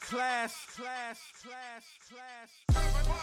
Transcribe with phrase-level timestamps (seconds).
[0.00, 3.14] Class, class, class, class.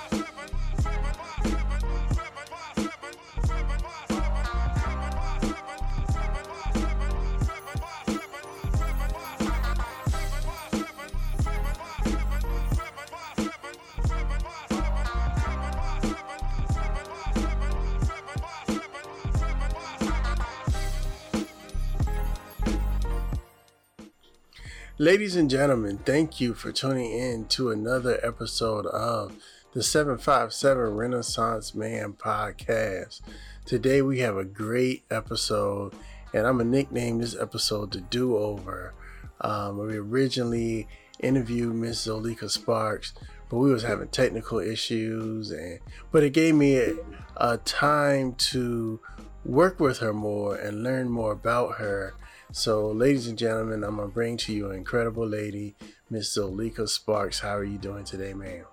[25.01, 29.35] Ladies and gentlemen, thank you for tuning in to another episode of
[29.73, 33.21] the 757 Renaissance Man podcast.
[33.65, 35.95] Today we have a great episode,
[36.35, 38.93] and I'm going to nickname this episode the Do Over.
[39.41, 40.87] Um, we originally
[41.19, 43.15] interviewed Miss Zoleka Sparks,
[43.49, 45.79] but we was having technical issues, and
[46.11, 46.93] but it gave me a,
[47.37, 48.99] a time to
[49.45, 52.13] work with her more and learn more about her
[52.51, 55.75] so, ladies and gentlemen, I'm gonna bring to you an incredible lady,
[56.09, 57.39] Miss Zoleka Sparks.
[57.39, 58.65] How are you doing today, ma'am?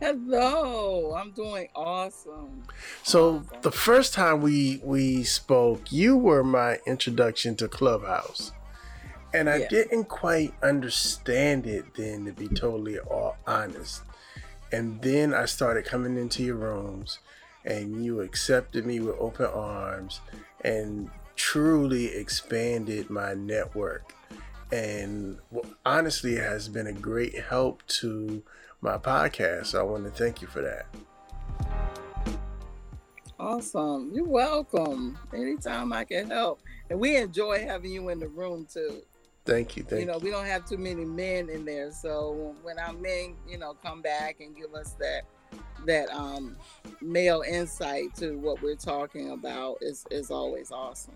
[0.00, 2.64] Hello, I'm doing awesome.
[3.02, 3.60] So awesome.
[3.62, 8.52] the first time we we spoke, you were my introduction to Clubhouse.
[9.32, 9.68] And I yeah.
[9.68, 14.02] didn't quite understand it then to be totally all honest.
[14.72, 17.18] And then I started coming into your rooms
[17.64, 20.20] and you accepted me with open arms
[20.62, 24.14] and truly expanded my network.
[24.72, 25.38] And
[25.84, 28.42] honestly it has been a great help to
[28.80, 29.66] my podcast.
[29.66, 30.86] So i want to thank you for that.
[33.38, 34.10] Awesome.
[34.14, 35.18] You're welcome.
[35.32, 36.60] Anytime i can help.
[36.90, 39.02] And we enjoy having you in the room too.
[39.44, 40.06] Thank you thank you.
[40.06, 41.92] know we don't have too many men in there.
[41.92, 45.22] So when our men you know come back and give us that
[45.84, 46.56] that um
[47.00, 51.14] male insight to what we're talking about is is always awesome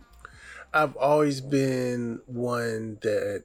[0.73, 3.45] I've always been one that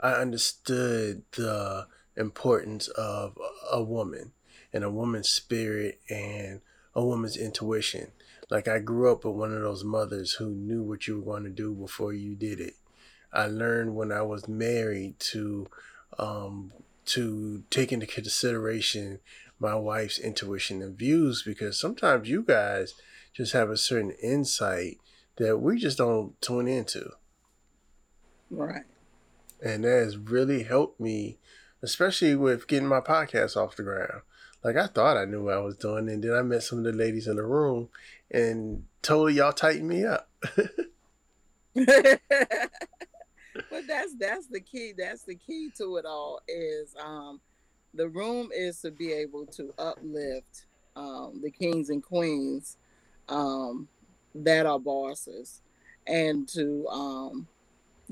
[0.00, 1.86] I understood the
[2.16, 3.38] importance of
[3.70, 4.32] a woman
[4.72, 6.60] and a woman's spirit and
[6.94, 8.08] a woman's intuition.
[8.50, 11.44] Like I grew up with one of those mothers who knew what you were going
[11.44, 12.74] to do before you did it.
[13.32, 15.68] I learned when I was married to
[16.18, 16.72] um,
[17.06, 19.20] to take into consideration
[19.60, 22.94] my wife's intuition and views because sometimes you guys
[23.32, 24.98] just have a certain insight
[25.36, 27.12] that we just don't tune into.
[28.50, 28.84] Right.
[29.64, 31.38] And that has really helped me,
[31.82, 34.22] especially with getting my podcast off the ground.
[34.62, 36.84] Like I thought I knew what I was doing, and then I met some of
[36.84, 37.88] the ladies in the room
[38.30, 40.28] and totally y'all tighten me up.
[40.56, 42.20] but
[43.86, 44.92] that's that's the key.
[44.96, 46.40] That's the key to it all.
[46.48, 47.40] Is um,
[47.94, 50.66] the room is to be able to uplift
[50.96, 52.76] um, the kings and queens
[53.28, 53.88] um,
[54.34, 55.60] that are bosses
[56.06, 57.46] and to um,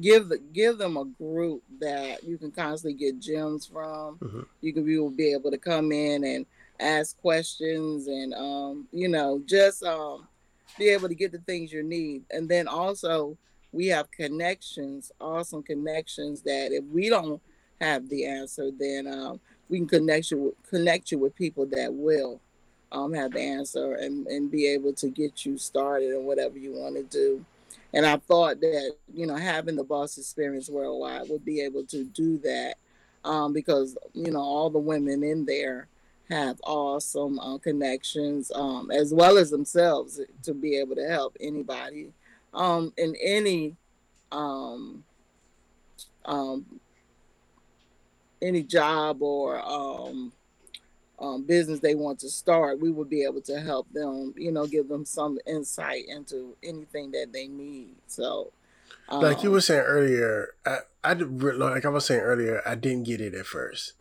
[0.00, 4.18] give the, give them a group that you can constantly get gems from.
[4.18, 4.42] Mm-hmm.
[4.60, 6.46] You can be, will be able to come in and
[6.80, 10.26] ask questions and um, you know just um,
[10.78, 12.22] be able to get the things you need.
[12.30, 13.36] And then also
[13.72, 17.40] we have connections, awesome connections that if we don't
[17.80, 21.92] have the answer, then um, we can connect you with, connect you with people that
[21.92, 22.40] will
[22.92, 26.72] um, have the answer and, and be able to get you started in whatever you
[26.74, 27.44] want to do.
[27.94, 32.04] And I thought that, you know, having the boss experience worldwide would be able to
[32.04, 32.76] do that
[33.24, 35.88] um, because, you know, all the women in there
[36.30, 42.10] have awesome uh, connections um, as well as themselves to be able to help anybody
[42.54, 43.76] um, in any
[44.30, 45.04] um,
[46.24, 46.64] um,
[48.40, 49.60] any job or
[51.22, 54.66] um, business they want to start, we would be able to help them, you know,
[54.66, 57.94] give them some insight into anything that they need.
[58.08, 58.52] So,
[59.08, 62.74] um, like you um, were saying earlier, I, I like I was saying earlier, I
[62.74, 63.92] didn't get it at first,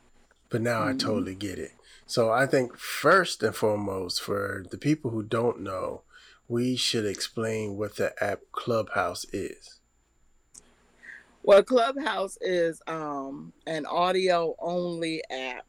[0.49, 0.89] but now mm-hmm.
[0.89, 1.71] I totally get it.
[2.07, 6.01] So I think first and foremost, for the people who don't know,
[6.47, 9.79] we should explain what the app Clubhouse is.
[11.43, 15.65] Well, Clubhouse is um, an audio only app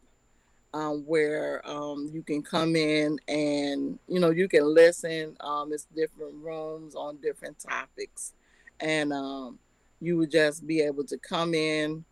[0.74, 5.36] um, where um, you can come in and you know you can listen.
[5.40, 8.32] Um, it's different rooms on different topics,
[8.80, 9.58] and um,
[10.00, 12.04] you would just be able to come in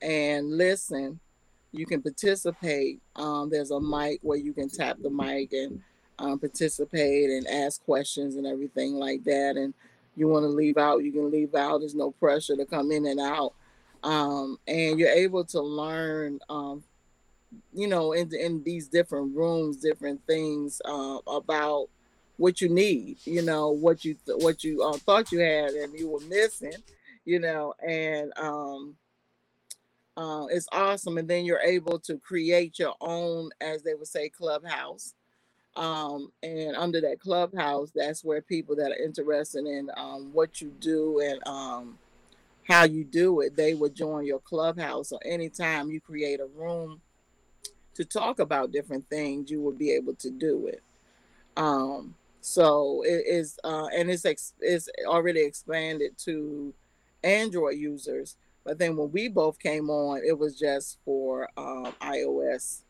[0.00, 1.20] and listen.
[1.72, 3.00] You can participate.
[3.16, 5.82] Um, there's a mic where you can tap the mic and
[6.18, 9.56] um, participate and ask questions and everything like that.
[9.56, 9.74] And
[10.16, 11.78] you want to leave out, you can leave out.
[11.80, 13.52] There's no pressure to come in and out.
[14.02, 16.40] And you're able to learn
[17.72, 21.88] you know, in in these different rooms, different things uh, about
[22.36, 23.18] what you need.
[23.24, 26.74] You know, what you th- what you uh, thought you had and you were missing.
[27.24, 28.96] You know, and um,
[30.16, 31.18] uh, it's awesome.
[31.18, 35.14] And then you're able to create your own, as they would say, clubhouse.
[35.76, 40.72] Um, and under that clubhouse, that's where people that are interested in um, what you
[40.80, 41.98] do and um,
[42.68, 45.08] how you do it, they would join your clubhouse.
[45.08, 47.00] So anytime you create a room
[47.98, 50.82] to talk about different things, you will be able to do it.
[51.56, 56.72] Um, so it is, uh, and it's ex- it's already expanded to
[57.24, 58.36] Android users.
[58.62, 62.82] But then when we both came on, it was just for um, iOS.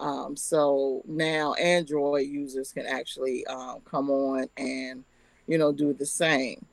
[0.00, 5.04] Um, so now Android users can actually um, come on and,
[5.46, 6.66] you know, do the same.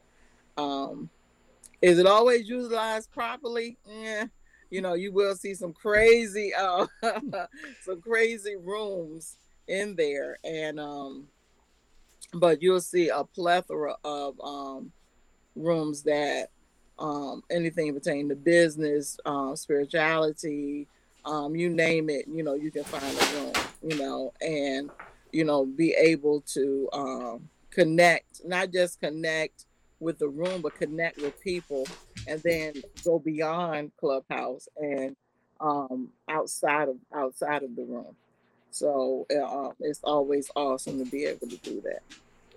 [0.57, 1.11] Um,
[1.83, 3.77] is it always utilized properly?
[3.87, 4.25] Yeah,
[4.75, 6.85] you know, you will see some crazy, uh,
[7.81, 9.37] some crazy rooms
[9.69, 11.29] in there, and um,
[12.33, 14.91] but you'll see a plethora of um,
[15.55, 16.49] rooms that
[16.99, 20.87] um, anything pertaining to business, uh, spirituality,
[21.23, 24.89] um, you name it, you know, you can find a room, you know, and
[25.31, 29.67] you know, be able to um, connect, not just connect
[29.99, 31.85] with the room, but connect with people,
[32.27, 35.15] and then go beyond Clubhouse and
[35.59, 38.15] um, outside of outside of the room.
[38.71, 42.01] So uh, it's always awesome to be able to do that.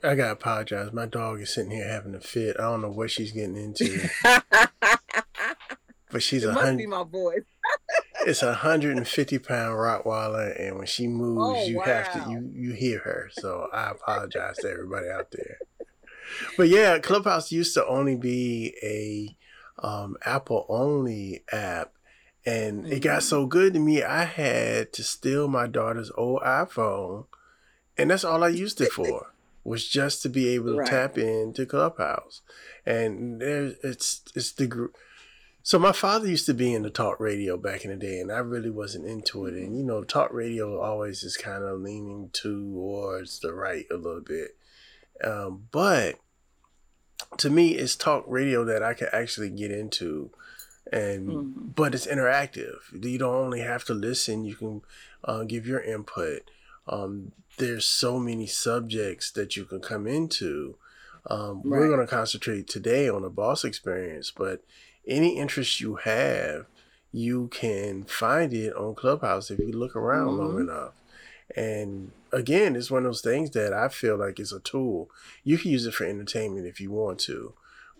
[0.02, 0.92] I gotta apologize.
[0.92, 2.56] My dog is sitting here having a fit.
[2.58, 4.08] I don't know what she's getting into.
[6.10, 6.78] but she's it a hundred.
[6.78, 7.42] be my voice.
[8.26, 12.30] it's a hundred and fifty pound Rottweiler, and when she moves, Oh, you have to
[12.30, 13.28] you you hear her.
[13.32, 15.58] So I apologize to everybody out there.
[16.56, 19.36] But yeah, Clubhouse used to only be a
[19.86, 21.92] um, Apple only app,
[22.44, 24.02] and it got so good to me.
[24.02, 27.26] I had to steal my daughter's old iPhone,
[27.96, 29.32] and that's all I used it for.
[29.64, 30.86] Was just to be able to Right.
[30.86, 32.40] tap into Clubhouse,
[32.86, 34.96] and there's it's it's the group.
[35.62, 38.32] So my father used to be in the talk radio back in the day, and
[38.32, 39.54] I really wasn't into it.
[39.54, 44.22] And you know, talk radio always is kind of leaning towards the right a little
[44.22, 44.56] bit.
[45.24, 46.16] Um, but
[47.38, 50.30] to me, it's talk radio that I can actually get into,
[50.92, 51.74] and Mhm.
[51.74, 52.78] but it's interactive.
[52.92, 54.82] You don't only have to listen; you can
[55.24, 56.50] uh, give your input.
[56.86, 60.76] Um, there's so many subjects that you can come into.
[61.26, 64.62] Um, We're going to concentrate today on the boss experience, but
[65.06, 66.66] any interest you have,
[67.12, 70.60] you can find it on Clubhouse if you look around long Mhm.
[70.60, 70.92] enough.
[71.56, 75.10] And again, it's one of those things that I feel like is a tool.
[75.44, 77.54] You can use it for entertainment if you want to,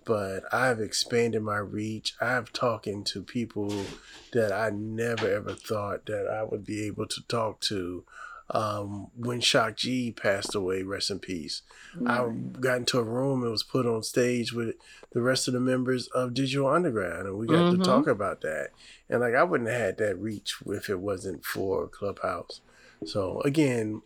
[0.04, 2.14] but I've expanded my reach.
[2.20, 3.86] I've talking to people
[4.32, 8.04] that I never ever thought that I would be able to talk to.
[8.50, 11.60] Um, when Shock G passed away, rest in peace.
[12.06, 12.30] I
[12.60, 14.74] got into a room and was put on stage with
[15.12, 17.70] the rest of the members of Digital Underground, and we got Mhm.
[17.72, 18.70] to talk about that.
[19.10, 22.62] And like, I wouldn't have had that reach if it wasn't for Clubhouse.
[23.04, 24.02] So again,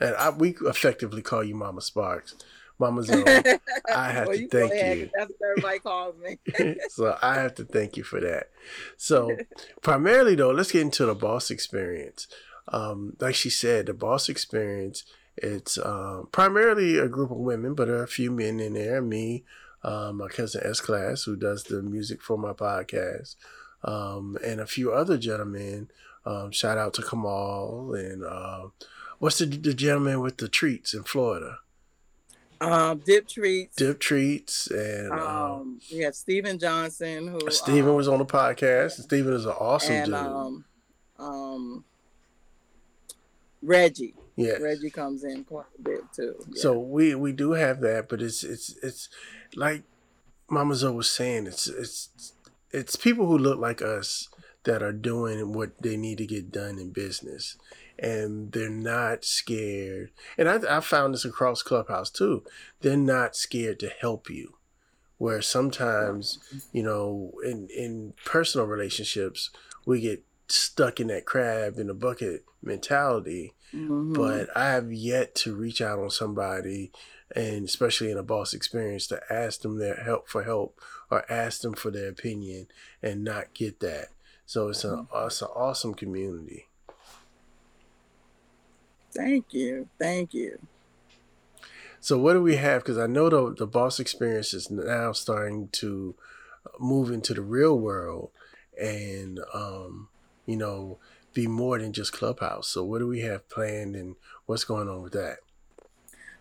[0.00, 2.34] and I, we effectively call you Mama Sparks,
[2.78, 3.24] Mama Zone.
[3.94, 5.10] I have Well, to thank ahead, you.
[5.16, 6.76] That's what everybody calls me.
[6.88, 8.50] so I have to thank you for that.
[8.96, 9.36] So
[9.82, 12.26] primarily though, let's get into the boss experience.
[12.68, 15.04] Um, like she said, the boss experience.
[15.36, 19.00] It's um, primarily a group of women, but there are a few men in there.
[19.00, 19.44] Me,
[19.82, 23.36] um, my cousin S Class, who does the music for my podcast,
[23.82, 25.88] um, and a few other gentlemen.
[26.24, 28.72] Um, shout out to Kamal and um,
[29.18, 31.58] what's the, the gentleman with the treats in Florida?
[32.60, 33.74] um, dip treats.
[33.74, 38.24] Dip treats and um, Um, we have Steven Johnson, who Steven um, was on the
[38.24, 38.96] podcast.
[38.96, 40.14] and Steven is an awesome and dude.
[40.14, 40.64] um,
[41.18, 41.84] um,
[43.62, 44.14] Reggie.
[44.36, 44.52] yeah.
[44.60, 46.34] Reggie comes in quite a bit too.
[46.50, 46.62] Yeah.
[46.62, 49.08] So we we do have that, but it's it's it's
[49.56, 49.82] like
[50.48, 51.46] Mama Zoe was saying.
[51.48, 52.32] It's it's
[52.70, 54.28] it's people who look like us
[54.64, 57.56] that are doing what they need to get done in business,
[57.98, 60.10] and they're not scared.
[60.38, 62.44] And I I found this across Clubhouse too.
[62.80, 64.54] They're not scared to help you.
[65.18, 66.38] Where sometimes
[66.72, 69.50] you know in in personal relationships
[69.86, 74.14] we get stuck in that crab in the bucket mentality Mhm.
[74.14, 76.92] but I have yet to reach out on somebody,
[77.34, 80.78] and especially in a boss experience, to ask them their help for help
[81.10, 82.66] or ask them for their opinion
[83.02, 84.08] and not get that.
[84.52, 86.66] So it's an it's an awesome community.
[89.10, 90.58] thank you, thank you.
[92.00, 92.82] So what do we have?
[92.82, 96.14] Because I know the the boss experience is now starting to
[96.78, 98.32] move into the real world,
[98.78, 100.10] and um,
[100.44, 100.98] you know,
[101.32, 102.68] be more than just Clubhouse.
[102.68, 105.38] So what do we have planned, and what's going on with that?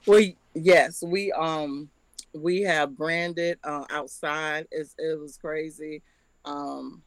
[0.06, 0.22] Well,
[0.54, 1.90] yes, we um
[2.34, 4.68] we have branded uh, outside.
[4.70, 6.02] It's, it was crazy.
[6.44, 7.04] Um,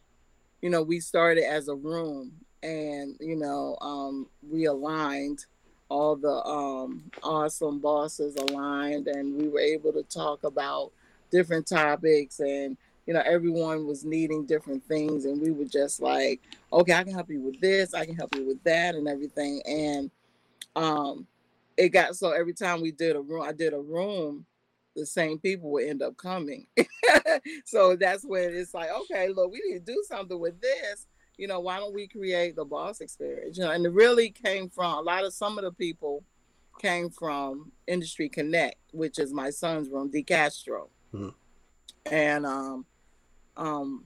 [0.65, 2.31] you know, we started as a room
[2.63, 5.45] and, you know, um, we aligned.
[5.89, 10.91] All the um, awesome bosses aligned and we were able to talk about
[11.29, 16.41] different topics and you know everyone was needing different things and we were just like
[16.73, 19.61] okay i can help you with this i can help you with that and everything.
[19.67, 20.09] And
[20.75, 21.27] um
[21.77, 24.43] it got so every time we did a room i did a room
[24.95, 26.67] the same people would end up coming.
[27.65, 31.07] So that's when it's like okay look we need to do something with this.
[31.37, 33.57] You know why don't we create the boss experience?
[33.57, 36.23] You know and it really came from a lot of some of the people
[36.79, 41.29] came from industry connect which is my son's room decastro mm-hmm.
[42.11, 42.85] and um
[43.55, 44.03] um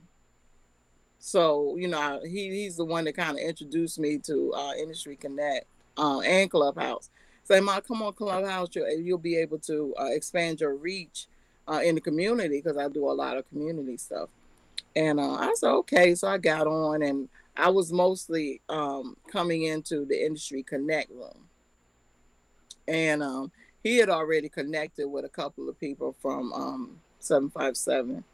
[1.18, 5.16] so you know he, he's the one that kind of introduced me to uh, industry
[5.16, 5.66] connect
[5.98, 7.10] uh, and clubhouse
[7.50, 11.26] say mom come on clubhouse you'll, you'll be able to uh, expand your reach
[11.68, 14.28] uh, in the community because i do a lot of community stuff.
[14.96, 16.14] And uh, i said okay.
[16.14, 21.48] So i got on and i was mostly um, coming into the industry connect room.
[22.88, 23.52] And um,
[23.82, 28.24] he had already connected with a couple of people from um, 757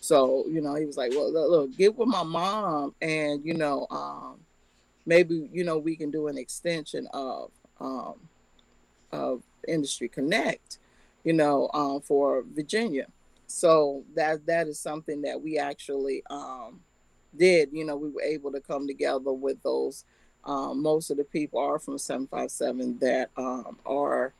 [0.00, 3.54] so, you know, he was like, well, look, look, get with my mom and, you
[3.54, 4.40] know, um,
[5.06, 7.50] maybe, you know, we can do an extension of,
[7.80, 8.14] um,
[9.12, 10.78] of Industry Connect,
[11.24, 13.06] you know, um, for Virginia.
[13.46, 16.80] So that that is something that we actually um,
[17.36, 17.70] did.
[17.72, 20.04] You know, we were able to come together with those.
[20.44, 24.32] Um, most of the people are from 757 that um, are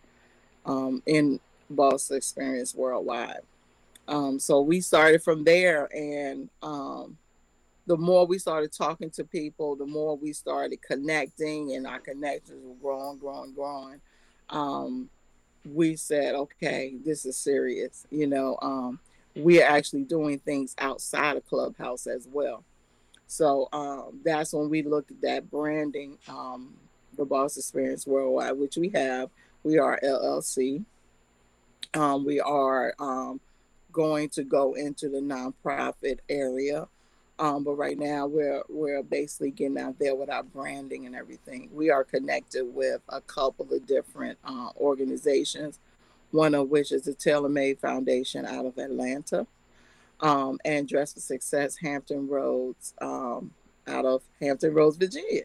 [0.66, 1.38] um, in
[1.70, 3.42] Boss Experience Worldwide.
[4.08, 7.16] Um, so we started from there, and um,
[7.86, 12.64] the more we started talking to people, the more we started connecting, and our connections
[12.64, 14.00] were growing, growing, growing.
[14.52, 15.10] Um,
[15.64, 18.06] we said, okay, this is serious.
[18.10, 19.00] You know, um,
[19.34, 22.64] we are actually doing things outside of Clubhouse as well.
[23.26, 26.74] So um, that's when we looked at that branding, um,
[27.16, 29.30] the Boss Experience Worldwide, which we have.
[29.64, 30.84] We are LLC.
[31.94, 33.40] Um, we are um,
[33.90, 36.88] going to go into the nonprofit area.
[37.38, 41.68] Um, but right now we're we're basically getting out there with our branding and everything.
[41.72, 45.78] We are connected with a couple of different uh, organizations,
[46.30, 49.46] one of which is the Tailor Made Foundation out of Atlanta,
[50.20, 53.50] um, and Dress for Success Hampton Roads um,
[53.88, 55.44] out of Hampton Roads, Virginia.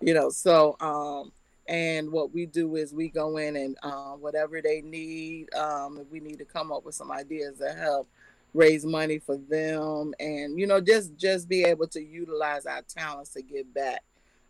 [0.00, 1.32] You know, so um,
[1.68, 6.10] and what we do is we go in and uh, whatever they need, um, if
[6.10, 8.08] we need to come up with some ideas to help
[8.54, 13.30] raise money for them, and you know, just just be able to utilize our talents
[13.30, 14.02] to give back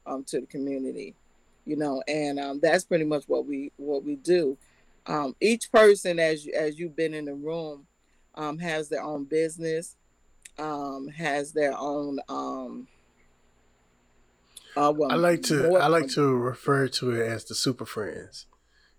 [0.07, 1.14] um, to the community,
[1.64, 4.57] you know, and um, that's pretty much what we what we do.
[5.07, 7.87] Um, each person, as you, as you've been in the room,
[8.35, 9.97] um, has their own business,
[10.59, 12.19] um, has their own
[14.78, 18.47] uh, well, I like to I like to refer to it as the super friends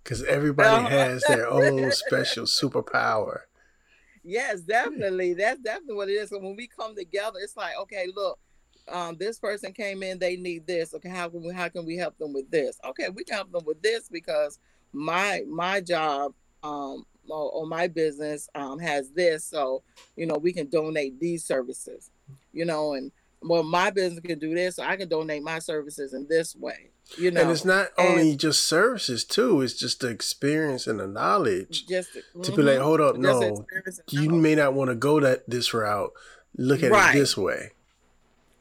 [0.04, 0.90] because everybody uh-huh.
[0.90, 3.42] has their own special superpower.
[4.30, 5.34] Yes, definitely.
[5.34, 6.30] That's definitely what it is.
[6.30, 8.38] So when we come together, it's like, okay, look,
[8.88, 10.94] um, this person came in, they need this.
[10.94, 12.80] Okay, how can we how can we help them with this?
[12.86, 14.60] Okay, we can help them with this because
[14.94, 19.82] my my job um or, or my business um has this, so
[20.16, 22.12] you know we can donate these services,
[22.54, 26.14] you know, and well, my business can do this, so I can donate my services
[26.14, 26.92] in this way.
[27.18, 31.08] You know, and it's not only just services too; it's just the experience and the
[31.08, 31.86] knowledge.
[31.88, 32.42] Just mm-hmm.
[32.42, 32.84] to be like, mm-hmm.
[32.84, 33.66] hold up, no,
[34.10, 36.12] you may not want to go that this route.
[36.58, 37.16] Look at right.
[37.16, 37.72] it this way.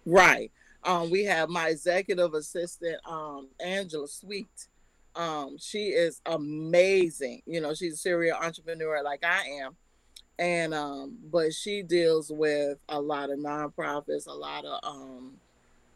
[0.07, 0.50] Right.
[0.85, 4.69] Um, we have my executive assistant, um, Angela Sweet.
[5.14, 7.43] Um, she is amazing.
[7.47, 9.76] You know, she's a serial entrepreneur like I am
[10.38, 15.33] and um but she deals with a lot of nonprofits a lot of um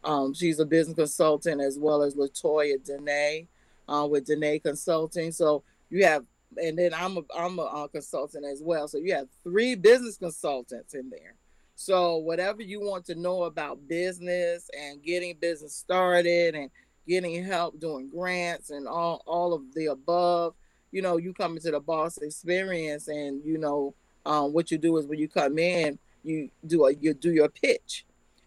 [0.05, 3.47] um she's a business consultant as well as latoya dene
[3.89, 5.33] uh, with dene consulting.
[5.33, 6.25] So you have
[6.63, 8.89] and then i'm a i'm a, a consultant as well.
[8.89, 11.35] So you have three business consultants in there.
[11.75, 16.71] So whatever you want to know about business and getting business started and
[17.09, 20.55] getting help doing grants and all all of the above
[20.93, 23.93] you know you come into the boss experience and you know
[24.25, 27.49] um, what you do is when you come in, you do a you do your
[27.49, 28.05] pitch,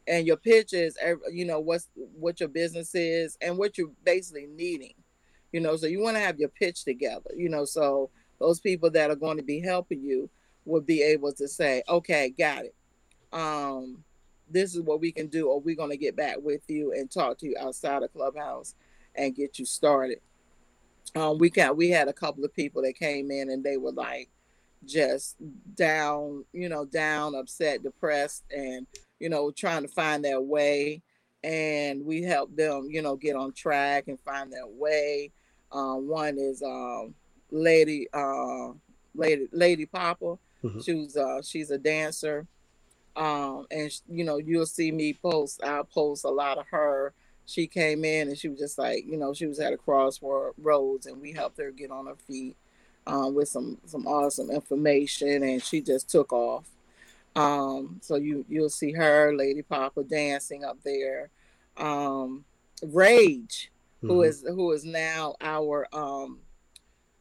[0.07, 0.97] and your pitch is
[1.31, 4.93] you know what's what your business is and what you're basically needing,
[5.51, 5.75] you know.
[5.75, 7.65] So you want to have your pitch together, you know.
[7.65, 8.09] So
[8.39, 10.29] those people that are going to be helping you
[10.65, 12.75] will be able to say, okay, got it.
[13.31, 14.03] Um,
[14.49, 17.09] this is what we can do, or we're going to get back with you and
[17.09, 18.75] talk to you outside of Clubhouse
[19.15, 20.19] and get you started.
[21.15, 23.91] Um, we got we had a couple of people that came in and they were
[23.91, 24.29] like,
[24.85, 25.35] just
[25.75, 28.87] down, you know, down, upset, depressed, and
[29.19, 31.01] you know, trying to find their way.
[31.43, 35.31] And we help them, you know, get on track and find their way.
[35.71, 37.13] Uh, one is um,
[37.51, 38.69] Lady uh,
[39.13, 40.37] Lady Lady Papa.
[40.63, 40.79] Mm-hmm.
[40.79, 42.47] She's uh, she's a dancer,
[43.15, 45.63] um, and you know you'll see me post.
[45.63, 47.13] I post a lot of her.
[47.47, 51.05] She came in and she was just like, you know, she was at a crossroads,
[51.05, 52.57] and we helped her get on her feet
[53.07, 56.65] um, with some some awesome information, and she just took off.
[57.35, 61.29] Um, so you you'll see her, Lady Papa, dancing up there.
[61.77, 62.45] Um,
[62.83, 64.07] Rage, mm-hmm.
[64.07, 66.39] who is who is now our um,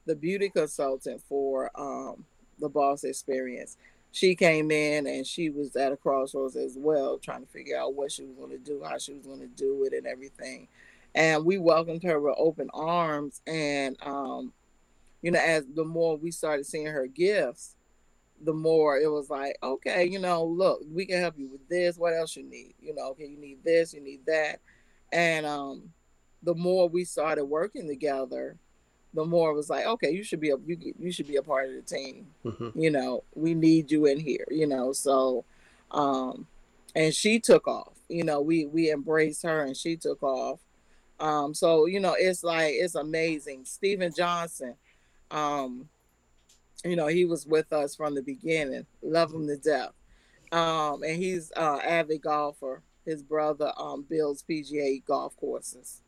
[0.06, 2.24] the beauty consultant for um,
[2.58, 3.76] the Boss Experience.
[4.12, 7.94] She came in and she was at a crossroads as well, trying to figure out
[7.94, 10.68] what she was going to do, how she was going to do it, and everything.
[11.16, 13.40] And we welcomed her with open arms.
[13.46, 14.52] And um,
[15.24, 17.76] you know, as the more we started seeing her gifts,
[18.42, 21.96] the more it was like, okay, you know, look, we can help you with this.
[21.96, 22.74] What else you need?
[22.78, 24.60] You know, okay, you need this, you need that.
[25.12, 25.88] And um,
[26.42, 28.58] the more we started working together,
[29.14, 31.42] the more it was like, okay, you should be a you you should be a
[31.42, 32.26] part of the team.
[32.44, 32.78] Mm-hmm.
[32.78, 34.46] You know, we need you in here.
[34.50, 35.46] You know, so
[35.90, 36.46] um,
[36.94, 37.96] and she took off.
[38.10, 40.60] You know, we we embraced her and she took off.
[41.18, 43.64] Um, so you know, it's like it's amazing.
[43.64, 44.74] Stephen Johnson,
[45.30, 45.88] um,
[46.84, 48.86] you know, he was with us from the beginning.
[49.02, 49.92] Love him to death.
[50.52, 52.82] Um, and he's uh avid golfer.
[53.04, 56.02] His brother um builds PGA golf courses.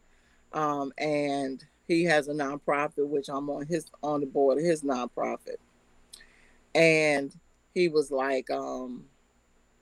[0.52, 4.82] Um, and he has a nonprofit, which I'm on his on the board of his
[4.82, 5.56] nonprofit.
[6.74, 7.34] And
[7.74, 9.04] he was like, um,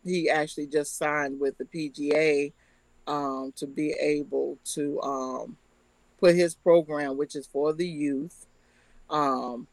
[0.05, 2.53] he actually just signed with the PGA
[3.07, 5.57] um, to be able to um,
[6.21, 8.47] put his program, which is for the youth,
[9.11, 9.67] um,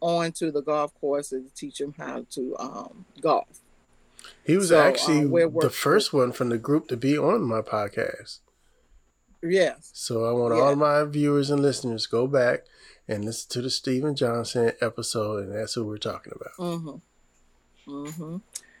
[0.00, 3.60] onto the golf course and teach him how to um, golf.
[4.44, 7.60] He was so, actually uh, the first one from the group to be on my
[7.60, 8.40] podcast.
[9.42, 9.90] Yes.
[9.94, 12.64] So I want all my viewers and listeners go back
[13.08, 16.54] and listen to the Stephen Johnson episode, and that's who we're talking about.
[16.58, 17.90] Mm-hmm.
[17.90, 18.36] Mm-hmm.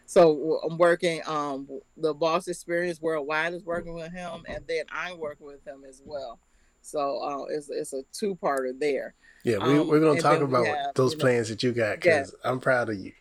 [0.06, 1.22] So I'm working.
[1.26, 5.84] Um, the Boss Experience Worldwide is working with him, and then I'm working with him
[5.88, 6.38] as well.
[6.82, 9.14] So uh, it's it's a two parter there.
[9.44, 11.96] Yeah, we, um, we're gonna talk about have, those you know, plans that you got
[11.96, 12.50] because yeah.
[12.50, 13.12] I'm proud of you.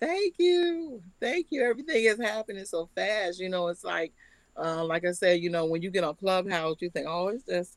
[0.00, 1.64] Thank you, thank you.
[1.64, 3.40] Everything is happening so fast.
[3.40, 4.12] You know, it's like,
[4.56, 7.44] uh, like I said, you know, when you get on Clubhouse, you think, oh, it's
[7.44, 7.76] just.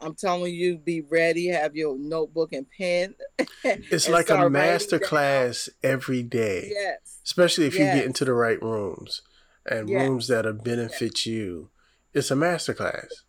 [0.00, 1.46] I'm telling you, be ready.
[1.46, 3.14] Have your notebook and pen.
[3.64, 6.68] It's like a master class every day.
[6.70, 7.20] Yes.
[7.24, 7.94] Especially if yes.
[7.94, 9.22] you get into the right rooms
[9.64, 10.02] and yes.
[10.02, 11.26] rooms that'll benefit yes.
[11.26, 11.70] you.
[12.12, 13.24] It's a master class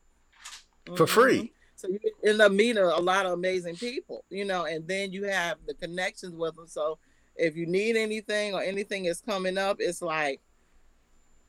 [0.86, 0.96] mm-hmm.
[0.96, 1.54] for free.
[1.86, 5.26] So you end up meeting a lot of amazing people, you know, and then you
[5.26, 6.68] have the connections with them.
[6.68, 6.98] So
[7.36, 10.42] if you need anything or anything is coming up, it's like,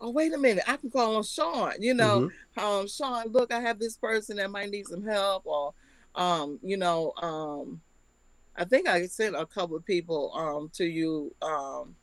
[0.00, 1.72] oh wait a minute, I can call on Sean.
[1.80, 2.64] You know, mm-hmm.
[2.64, 5.72] um, Sean, look, I have this person that might need some help, or
[6.14, 7.80] um, you know, um,
[8.56, 11.94] I think I sent a couple of people um to you um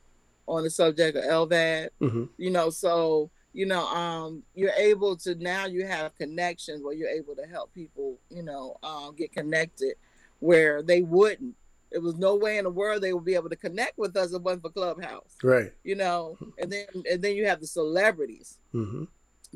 [0.47, 1.89] on the subject of LVAD.
[2.01, 2.23] Mm-hmm.
[2.37, 7.09] You know, so you know, um, you're able to now you have connections where you're
[7.09, 9.93] able to help people, you know, um, get connected
[10.39, 11.55] where they wouldn't.
[11.91, 14.29] it was no way in the world they would be able to connect with us
[14.29, 15.37] if it wasn't for Clubhouse.
[15.43, 15.71] Right.
[15.83, 19.03] You know, and then and then you have the celebrities mm-hmm.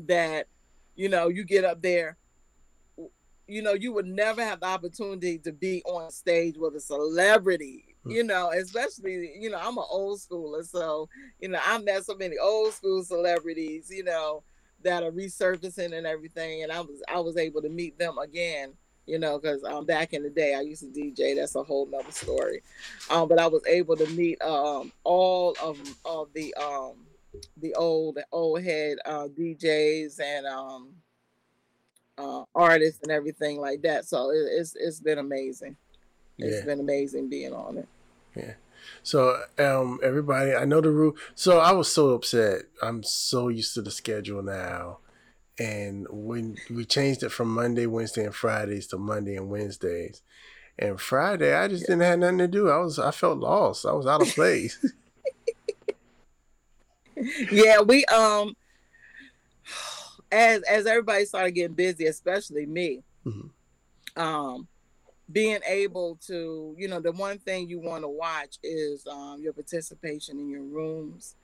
[0.06, 0.46] that,
[0.94, 2.16] you know, you get up there.
[3.48, 7.86] You know, you would never have the opportunity to be on stage with a celebrity
[8.04, 8.10] Hmm.
[8.10, 10.64] you know, especially, you know, I'm an old schooler.
[10.64, 11.08] So,
[11.40, 14.42] you know, I met so many old school celebrities, you know,
[14.84, 16.62] that are resurfacing and everything.
[16.62, 18.72] And I was I was able to meet them again,
[19.06, 21.34] you know, because um back in the day I used to DJ.
[21.34, 22.62] That's a whole nother story.
[23.10, 26.94] Um, but I was able to meet um all of of the um
[27.58, 30.94] the old old head uh DJs and um
[32.18, 34.04] uh artists and everything like that.
[34.04, 35.76] So it, it's it's been amazing.
[36.38, 36.64] It's yeah.
[36.64, 37.88] been amazing being on it.
[38.34, 38.54] Yeah.
[39.02, 41.16] So um everybody, I know the rule.
[41.34, 42.62] So I was so upset.
[42.82, 44.98] I'm so used to the schedule now.
[45.58, 50.22] And when we changed it from Monday, Wednesday, and Fridays to Monday and Wednesdays.
[50.78, 51.94] And Friday I just yeah.
[51.94, 52.68] didn't have nothing to do.
[52.68, 53.86] I was I felt lost.
[53.86, 54.78] I was out of place.
[57.50, 58.54] yeah, we um
[60.32, 63.02] as as everybody started getting busy, especially me.
[63.26, 64.20] Mm-hmm.
[64.20, 64.68] Um
[65.30, 69.52] being able to, you know, the one thing you want to watch is um, your
[69.52, 71.34] participation in your rooms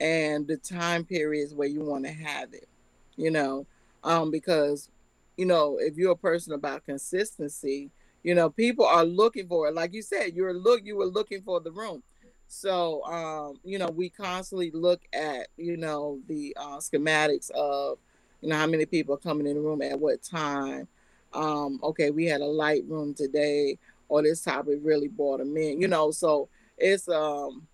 [0.00, 2.68] and the time periods where you want to have it,
[3.14, 3.64] you know,
[4.02, 4.90] um, because,
[5.36, 9.74] you know, if you're a person about consistency, You know, people are looking for it.
[9.74, 12.02] Like you said, you're look you were looking for the room.
[12.48, 17.98] So um, you know, we constantly look at, you know, the uh, schematics of,
[18.40, 20.88] you know, how many people are coming in the room at what time.
[21.32, 25.80] Um, okay, we had a light room today, or this topic really brought them in,
[25.80, 26.48] you know, so
[26.78, 27.66] it's um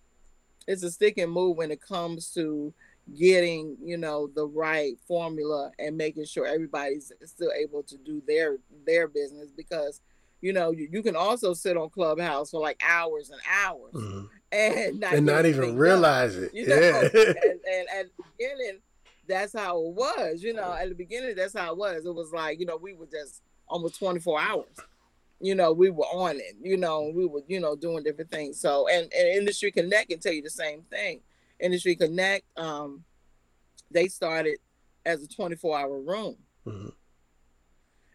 [0.66, 2.72] it's a stick and move when it comes to
[3.18, 8.56] getting you know the right formula and making sure everybody's still able to do their
[8.86, 10.00] their business because
[10.40, 14.24] you know you, you can also sit on clubhouse for like hours and hours mm-hmm.
[14.52, 16.80] and not, and not even realize done, it you know?
[16.80, 18.78] yeah and, and at the beginning
[19.26, 22.32] that's how it was you know at the beginning that's how it was it was
[22.32, 24.80] like you know we were just almost 24 hours
[25.44, 28.58] you know, we were on it, you know, we were, you know, doing different things.
[28.58, 31.20] So, and, and Industry Connect can tell you the same thing.
[31.60, 33.04] Industry Connect, um,
[33.90, 34.56] they started
[35.04, 36.36] as a 24 hour room.
[36.66, 36.88] Mm-hmm.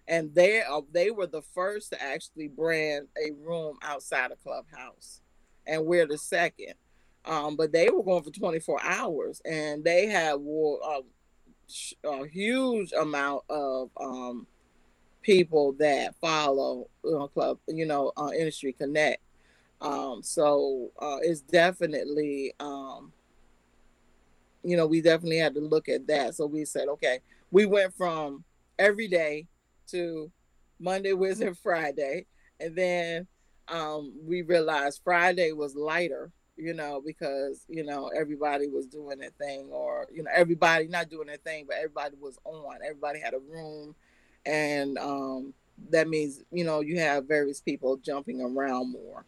[0.07, 5.21] And they uh, they were the first to actually brand a room outside a clubhouse,
[5.67, 6.73] and we're the second.
[7.25, 10.99] Um, but they were going for 24 hours, and they had a,
[12.07, 14.47] a huge amount of um,
[15.21, 19.21] people that follow know, club, you know, uh, industry connect.
[19.81, 23.13] Um, so uh, it's definitely, um,
[24.63, 26.35] you know, we definitely had to look at that.
[26.35, 27.19] So we said, okay,
[27.51, 28.43] we went from
[28.77, 29.47] every day
[29.87, 30.31] to
[30.79, 32.25] Monday, Wednesday, Friday,
[32.59, 33.27] and then
[33.67, 39.31] um, we realized Friday was lighter, you know, because you know everybody was doing their
[39.31, 42.77] thing, or you know everybody not doing their thing, but everybody was on.
[42.85, 43.95] Everybody had a room
[44.45, 45.53] and um,
[45.89, 49.25] that means you know you have various people jumping around more.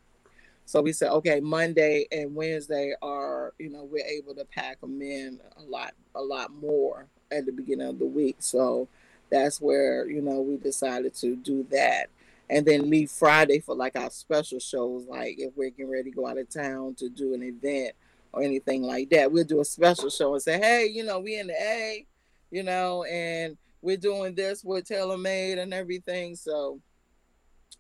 [0.65, 5.01] So we said, okay, Monday and Wednesday are you know we're able to pack them
[5.01, 8.37] in a lot a lot more at the beginning of the week.
[8.39, 8.87] So
[9.29, 12.09] that's where you know we decided to do that
[12.51, 16.15] and then leave Friday for like our special shows, like if we're getting ready to
[16.15, 17.95] go out of town to do an event
[18.33, 19.31] or anything like that.
[19.31, 22.05] We'll do a special show and say, hey, you know, we in the A,
[22.51, 26.35] you know, and we're doing this with TaylorMade and everything.
[26.35, 26.81] So,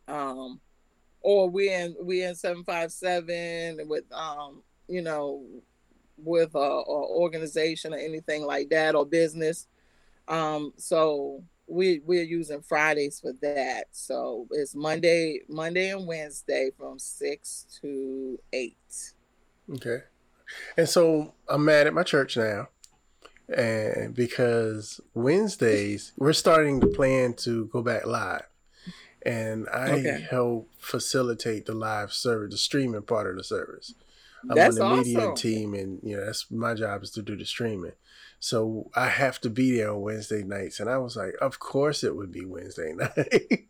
[0.07, 0.61] um,
[1.19, 5.43] or we in we in seven five seven with um, you know,
[6.15, 9.67] with a, a organization or anything like that or business.
[10.29, 13.85] Um, so we we're using Fridays for that.
[13.91, 19.13] So it's Monday, Monday and Wednesday from six to eight.
[19.73, 19.99] Okay.
[20.77, 22.67] And so I'm mad at my church now
[23.51, 28.47] and because Wednesdays we're starting to plan to go back live,
[29.25, 30.27] and I okay.
[30.29, 33.93] help facilitate the live service, the streaming part of the service.
[34.49, 35.15] I'm that's on the awesome.
[35.15, 37.93] media team, and you know that's my job is to do the streaming.
[38.43, 42.03] So I have to be there on Wednesday nights, and I was like, of course
[42.03, 43.67] it would be Wednesday night.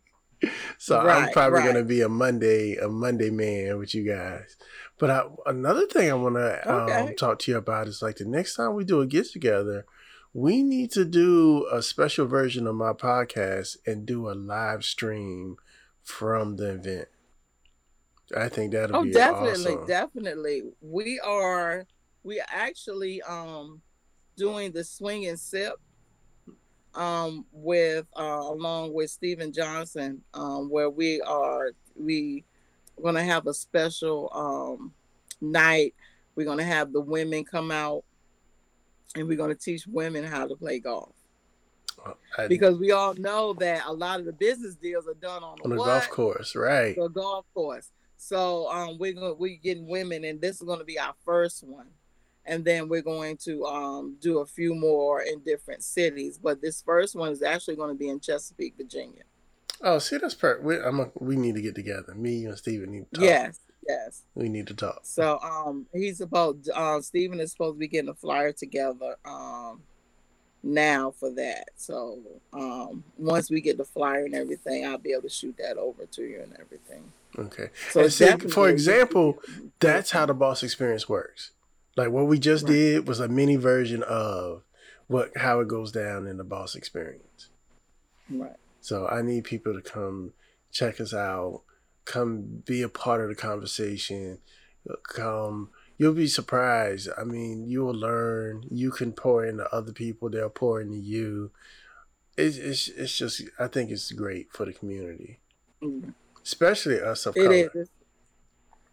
[0.78, 1.66] so right, I'm probably right.
[1.66, 4.56] gonna be a Monday, a Monday man with you guys.
[4.98, 7.00] But I, another thing I want to okay.
[7.00, 9.84] um, talk to you about is like the next time we do a get together,
[10.32, 15.56] we need to do a special version of my podcast and do a live stream
[16.02, 17.08] from the event.
[18.34, 19.86] I think that'll be oh, be definitely, awesome.
[19.86, 20.62] definitely.
[20.80, 21.86] We are
[22.22, 23.82] we actually um
[24.42, 25.74] doing the swing and sip
[26.94, 32.44] um with uh along with Stephen Johnson um where we are we
[33.00, 34.92] going to have a special um,
[35.40, 35.94] night.
[36.34, 38.04] We're going to have the women come out
[39.14, 41.12] and we're going to teach women how to play golf.
[42.36, 45.58] I, because we all know that a lot of the business deals are done on,
[45.62, 46.96] on the golf course, right?
[46.96, 47.90] The golf course.
[48.16, 51.62] So um, we're going we're getting women, and this is going to be our first
[51.62, 51.88] one,
[52.44, 56.38] and then we're going to um, do a few more in different cities.
[56.38, 59.22] But this first one is actually going to be in Chesapeake, Virginia.
[59.80, 60.64] Oh, see, that's perfect.
[60.64, 62.14] We, I'm a, we need to get together.
[62.14, 63.24] Me you and Steven need to talk.
[63.24, 64.22] Yes, yes.
[64.34, 65.00] We need to talk.
[65.02, 66.70] So, um, he's supposed.
[66.70, 69.16] Uh, Steven is supposed to be getting a flyer together.
[69.24, 69.82] Um,
[70.62, 71.70] now for that.
[71.74, 72.20] So,
[72.52, 76.06] um, once we get the flyer and everything, I'll be able to shoot that over
[76.06, 77.12] to you and everything.
[77.36, 77.70] Okay.
[77.90, 79.38] So, see, for example,
[79.80, 81.50] that's how the boss experience works.
[81.96, 82.72] Like what we just right.
[82.72, 84.62] did was a mini version of
[85.06, 87.48] what how it goes down in the boss experience.
[88.30, 88.56] Right.
[88.80, 90.32] So I need people to come
[90.70, 91.62] check us out,
[92.04, 94.38] come be a part of the conversation,
[95.02, 95.70] come.
[95.98, 97.08] You'll be surprised.
[97.16, 98.64] I mean, you will learn.
[98.70, 100.30] You can pour into other people.
[100.30, 101.52] They'll pour into you.
[102.36, 103.42] It's it's, it's just.
[103.58, 105.38] I think it's great for the community,
[105.80, 106.10] mm-hmm.
[106.42, 107.82] especially us of it color.
[107.82, 107.90] Is.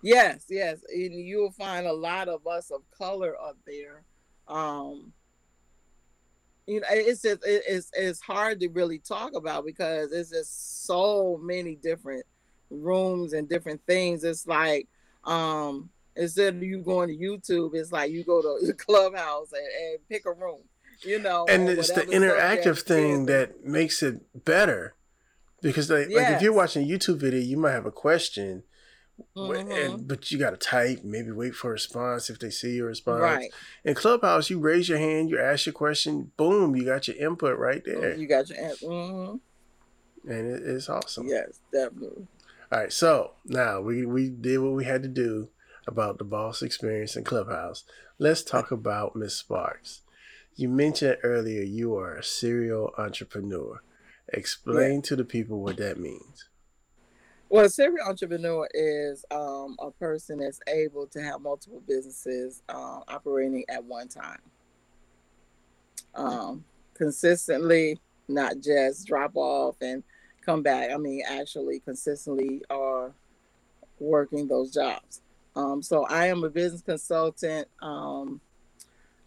[0.01, 4.03] Yes, yes, and you'll find a lot of us of color up there.
[4.47, 5.13] Um,
[6.69, 11.39] you know it's just it's it's hard to really talk about because it's just so
[11.41, 12.23] many different
[12.69, 14.23] rooms and different things.
[14.23, 14.88] It's like
[15.23, 19.62] um instead of you going to YouTube, it's like you go to the clubhouse and,
[19.63, 20.62] and pick a room,
[21.01, 21.47] you know.
[21.49, 24.95] And it's the interactive thing that makes it better.
[25.62, 26.23] Because like, yes.
[26.23, 28.63] like if you're watching a YouTube video, you might have a question
[29.36, 29.71] Mm-hmm.
[29.71, 32.88] And, but you got to type, maybe wait for a response if they see your
[32.88, 33.21] response.
[33.21, 33.51] Right.
[33.84, 37.58] In Clubhouse, you raise your hand, you ask your question, boom, you got your input
[37.58, 38.15] right there.
[38.15, 38.86] You got your answer.
[38.86, 40.32] Mm-hmm.
[40.32, 41.27] And it, it's awesome.
[41.27, 42.27] Yes, definitely.
[42.71, 45.49] All right, so now we, we did what we had to do
[45.88, 47.84] about the boss experience in Clubhouse.
[48.17, 50.01] Let's talk about Miss Sparks.
[50.55, 53.82] You mentioned earlier you are a serial entrepreneur.
[54.27, 55.01] Explain yeah.
[55.01, 56.48] to the people what that means.
[57.51, 62.99] Well, a serial entrepreneur is um, a person that's able to have multiple businesses uh,
[63.07, 64.41] operating at one time.
[66.13, 70.03] Um, consistently, not just drop off and
[70.45, 70.91] come back.
[70.91, 73.13] I mean, actually, consistently are
[73.99, 75.21] working those jobs.
[75.55, 77.67] Um, so I am a business consultant.
[77.81, 78.41] Um,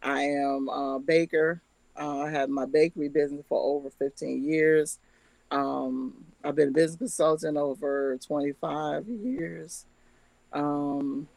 [0.01, 1.61] I am a baker.
[2.01, 5.01] Uh, I have my bakery business for over 15 years.
[5.53, 9.85] Um, I've been a business consultant over 25 years.
[10.53, 11.29] Um,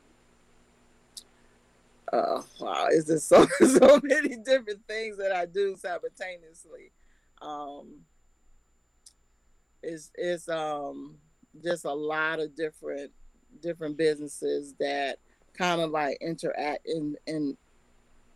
[2.12, 6.91] uh, wow, it's just so so many different things that I do simultaneously.
[7.41, 8.06] Um,
[9.84, 11.15] it's it's um
[11.63, 13.12] just a lot of different
[13.62, 15.17] different businesses that
[15.58, 17.58] kind of like interact in in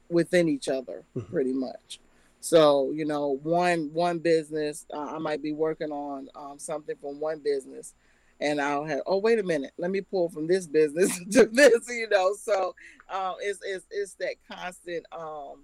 [0.10, 1.32] within each other mm-hmm.
[1.32, 2.00] pretty much.
[2.40, 7.20] So you know, one one business, uh, I might be working on um, something from
[7.20, 7.94] one business,
[8.40, 11.90] and I'll have, oh wait a minute, let me pull from this business to this,
[11.90, 12.34] you know.
[12.36, 12.76] So
[13.10, 15.64] uh, it's it's it's that constant um,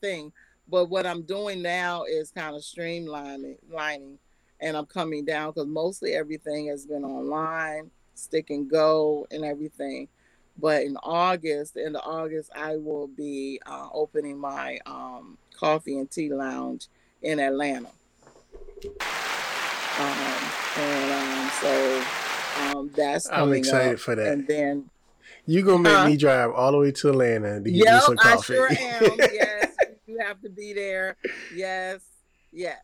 [0.00, 0.32] thing.
[0.68, 4.18] But what I'm doing now is kind of streamlining, lining,
[4.60, 10.08] and I'm coming down because mostly everything has been online, stick and go, and everything.
[10.56, 16.10] But in August, in the August, I will be uh, opening my um, coffee and
[16.10, 16.88] tea lounge
[17.22, 17.90] in Atlanta.
[19.98, 22.04] Um, and um, so
[22.60, 24.00] um, that's I'm excited up.
[24.00, 24.32] for that.
[24.32, 24.90] And then
[25.46, 28.54] you gonna make me drive all the way to Atlanta to get yep, some coffee.
[28.54, 28.76] I sure am.
[29.32, 29.74] yes,
[30.06, 31.16] you have to be there.
[31.54, 32.00] Yes,
[32.52, 32.80] yes.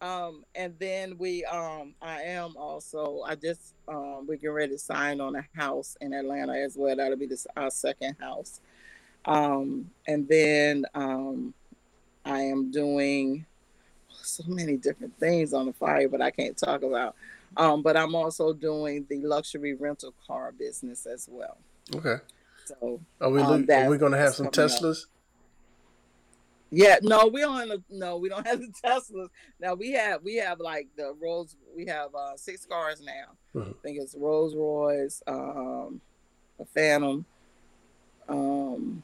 [0.00, 4.78] Um, and then we, um, I am also, I just, um, we're getting ready to
[4.78, 6.94] sign on a house in Atlanta as well.
[6.94, 8.60] That'll be this, our second house.
[9.24, 11.54] Um, and then, um,
[12.24, 13.46] I am doing
[14.08, 17.14] so many different things on the fire, but I can't talk about.
[17.56, 21.58] Um, but I'm also doing the luxury rental car business as well.
[21.94, 22.16] Okay.
[22.64, 25.02] So are we um, are we going to have some Teslas?
[25.02, 25.08] Up.
[26.70, 27.70] Yeah, no, we don't.
[27.70, 29.28] Have, no, we don't have the Teslas.
[29.60, 31.56] Now we have we have like the Rolls.
[31.76, 33.60] We have uh, six cars now.
[33.60, 33.70] Mm-hmm.
[33.70, 36.00] I think it's Rolls Royce, um,
[36.58, 37.24] a Phantom,
[38.28, 39.02] um,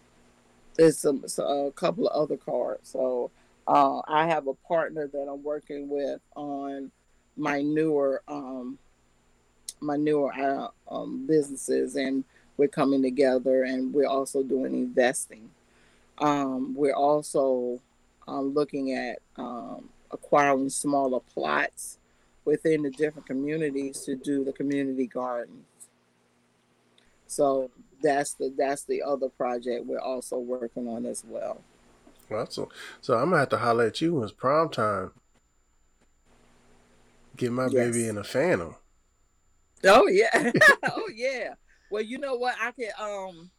[0.77, 2.89] there's some, a couple of other cards.
[2.89, 3.31] So
[3.67, 6.91] uh, I have a partner that I'm working with on
[7.37, 8.79] my newer um,
[9.83, 12.25] my newer uh, um, businesses, and
[12.57, 15.51] we're coming together, and we're also doing investing.
[16.19, 17.81] Um, we're also
[18.29, 21.99] um, looking at um, acquiring smaller plots
[22.45, 25.65] within the different communities to do the community gardens.
[27.27, 27.71] So
[28.03, 31.61] that's the that's the other project we're also working on as well.
[32.31, 32.69] Awesome.
[33.01, 35.13] So I'm gonna have to holler at you when it's prom time.
[37.37, 37.73] Get my yes.
[37.73, 38.77] baby in a phantom.
[39.85, 40.53] Oh yeah.
[40.85, 41.55] oh yeah.
[41.91, 42.55] Well, you know what?
[42.61, 43.51] I can um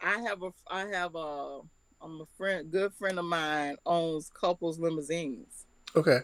[0.00, 1.60] I have a I have a
[2.00, 5.66] I'm a friend good friend of mine owns couples limousines.
[5.94, 6.20] Okay.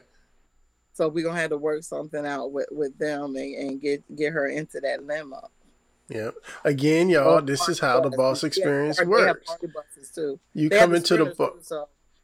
[0.92, 4.32] So we're gonna have to work something out with, with them and, and get get
[4.32, 5.48] her into that limo.
[6.08, 6.30] Yeah.
[6.64, 9.54] Again, y'all, this is how the boss experience works.
[10.54, 11.72] You come into the boss.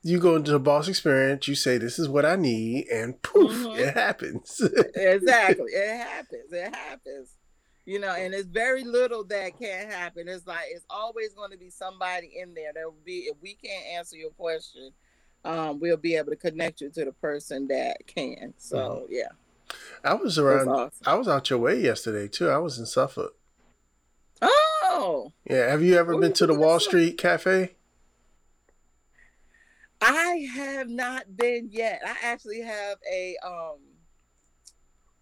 [0.03, 1.49] You go into the boss experience.
[1.49, 3.81] You say, "This is what I need," and poof, mm-hmm.
[3.81, 4.61] it happens.
[4.95, 6.53] exactly, it happens.
[6.53, 7.31] It happens.
[7.87, 10.29] You know, and it's very little that can happen.
[10.29, 13.21] It's like it's always going to be somebody in there that will be.
[13.31, 14.91] If we can't answer your question,
[15.45, 18.55] um, we'll be able to connect you to the person that can.
[18.59, 19.05] So mm-hmm.
[19.09, 19.29] yeah.
[20.03, 20.69] I was around.
[20.69, 21.03] Awesome.
[21.07, 22.49] I was out your way yesterday too.
[22.51, 23.35] I was in Suffolk.
[24.43, 25.33] Oh.
[25.49, 25.71] Yeah.
[25.71, 27.75] Have you ever been to the Wall Street Cafe?
[30.01, 32.03] I have not been yet.
[32.05, 33.79] I actually have a um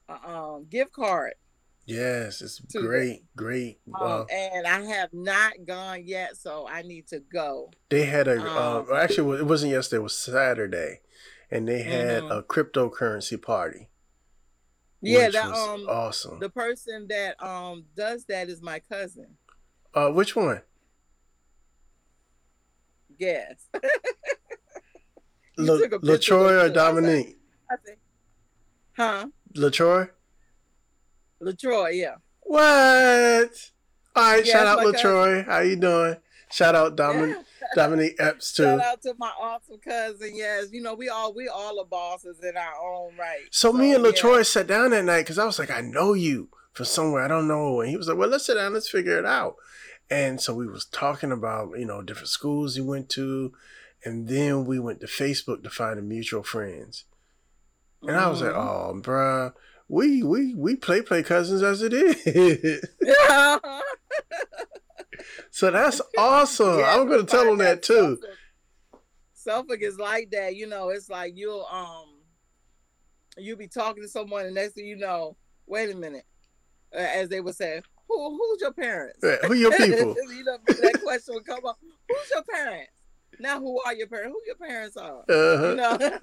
[0.09, 1.35] a, um gift card.
[1.85, 3.81] Yes, it's great, great.
[4.01, 7.72] Um, and I have not gone yet, so I need to go.
[7.90, 11.01] They had a um, uh, actually it wasn't yesterday, it was Saturday,
[11.51, 12.33] and they had mm-hmm.
[12.33, 13.88] a cryptocurrency party.
[15.03, 16.38] Yeah, that um awesome.
[16.38, 19.37] the person that um does that is my cousin.
[19.95, 20.62] uh, which one?
[23.19, 23.69] Yes.
[25.59, 26.61] La- took a picture Latroy or it.
[26.61, 27.38] I was Dominique?
[27.71, 27.99] I think.
[28.97, 29.27] Huh?
[29.55, 30.09] Latroy?
[31.41, 32.15] Latroy, yeah.
[32.41, 32.61] What?
[34.15, 35.45] All right, Yeah, shout out Latroy.
[35.45, 36.17] How you doing?
[36.51, 37.37] Shout out Dominique.
[37.37, 37.43] Yeah.
[37.75, 38.64] Dominique Epps too.
[38.64, 40.33] Shout out to my awesome cousin.
[40.35, 43.46] Yes, you know we all we all are bosses in our own right.
[43.51, 44.11] So, me and yeah.
[44.11, 47.22] Latroy sat down that night because I was like, I know you from somewhere.
[47.22, 47.81] I don't know.
[47.81, 48.72] And he was like, Well, let's sit down.
[48.72, 49.57] Let's figure it out.
[50.11, 53.53] And so we was talking about you know different schools he went to,
[54.05, 57.05] and then we went to Facebook to find a mutual friends.
[58.03, 58.55] And I was like.
[58.55, 59.53] Oh, bruh,
[59.88, 62.85] we we we play play cousins as it is.
[65.51, 66.79] so that's awesome.
[66.79, 68.18] Yeah, I'm gonna tell them that too.
[68.20, 68.38] Suffolk-
[69.35, 70.90] Suffolk is like that, you know.
[70.90, 72.20] It's like you'll um,
[73.37, 76.25] you'll be talking to someone, and next thing you know, wait a minute,
[76.94, 79.18] uh, as they would say, who who's your parents?
[79.22, 80.14] Yeah, Who your people?
[80.37, 81.79] you know, that question would come up.
[82.09, 82.92] Who's your parents?
[83.40, 84.33] Now, who are your parents?
[84.33, 85.20] Who your parents are?
[85.29, 85.68] Uh-huh.
[85.70, 86.18] You know.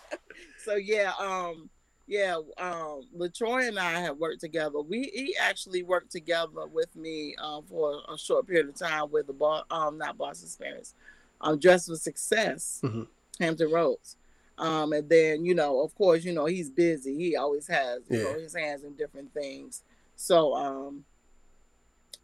[0.64, 1.68] so yeah, um,
[2.06, 4.80] yeah, um, Latroy and I have worked together.
[4.80, 9.26] We he actually worked together with me um, for a short period of time with
[9.26, 10.94] the bar, um, not Boston Spirits,
[11.40, 13.06] um, Dress for Success, Mhm.
[13.40, 14.16] Hampton Roads.
[14.58, 17.16] Um, and then you know, of course, you know he's busy.
[17.16, 19.82] He always has you know his hands in different things.
[20.16, 21.04] So um,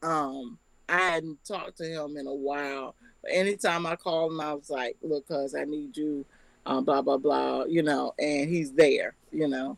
[0.03, 2.95] um, I hadn't talked to him in a while.
[3.23, 6.25] But anytime I called him, I was like, "Look, cuz I need you."
[6.66, 9.77] Uh, blah blah blah, you know, and he's there, you know.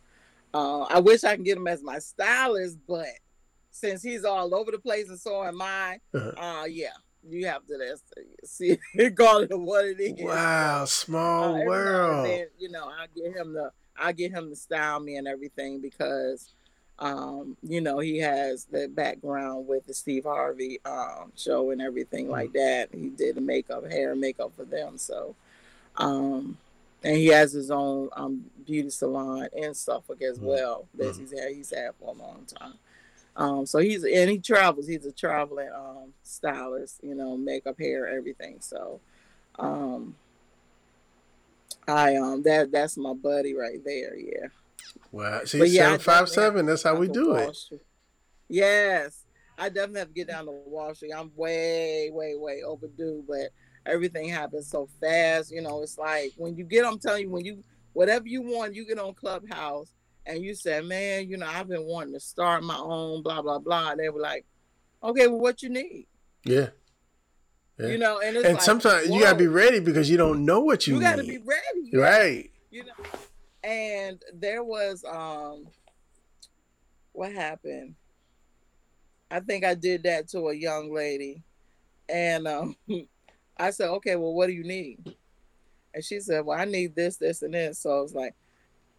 [0.53, 3.07] Uh, I wish I can get him as my stylist, but
[3.71, 6.63] since he's all over the place and so am I, Uh-huh.
[6.63, 6.91] uh, yeah,
[7.27, 8.03] you have to that's,
[8.45, 10.23] see, regardless of what it is.
[10.25, 12.25] Wow, Uh, small and world.
[12.27, 15.81] then, you know, I get him to I get him to style me and everything
[15.81, 16.53] because
[16.99, 22.25] um, you know, he has the background with the Steve Harvey um show and everything
[22.25, 22.33] Mm-hmm.
[22.33, 22.89] like that.
[22.93, 24.99] He did the makeup, hair and makeup for them.
[24.99, 25.35] So
[25.97, 26.59] um
[27.05, 30.43] and he has his own um beauty salon in Suffolk as Mhm.
[30.43, 31.19] well that Mhm.
[31.21, 32.75] he's had he's had for a long time.
[33.35, 34.87] Um, so he's and he travels.
[34.87, 38.59] He's a traveling um, stylist, you know, makeup, hair, everything.
[38.61, 39.01] So,
[39.59, 40.17] um,
[41.89, 44.17] I um that that's my buddy right there.
[44.17, 44.49] Yeah.
[45.11, 45.45] Wow.
[45.45, 46.67] See, But yeah, seven five seven.
[46.67, 47.57] That's how we do it.
[48.49, 49.25] Yes,
[49.59, 51.13] I definitely have to get down to Wall Street.
[51.13, 53.51] I'm way, way, way overdue, but
[53.87, 55.51] everything happens so fast.
[55.53, 56.85] You know, it's like when you get.
[56.87, 59.93] I'm telling you, when you whatever you want, you get on Clubhouse
[60.27, 63.59] and you say, "Man, you know, I've been wanting to start my own." Blah blah
[63.59, 63.93] blah.
[63.93, 64.45] And they were like,
[65.03, 66.07] "Okay, well, what you need?"
[66.45, 66.69] Yeah.
[67.79, 67.89] Yeah.
[67.89, 70.61] You know, and it's And like, sometimes you gotta be ready because you don't know
[70.61, 71.05] what you, You, need.
[71.07, 71.91] got to be ready.
[71.95, 72.51] Right.
[72.71, 72.93] you know
[73.65, 75.67] and there was um
[77.13, 77.95] what happened
[79.31, 81.43] i think i did that to a young lady
[82.09, 82.77] and um
[83.63, 85.15] i said okay well what do you need
[85.95, 88.35] and she said well i need this this and this so i was like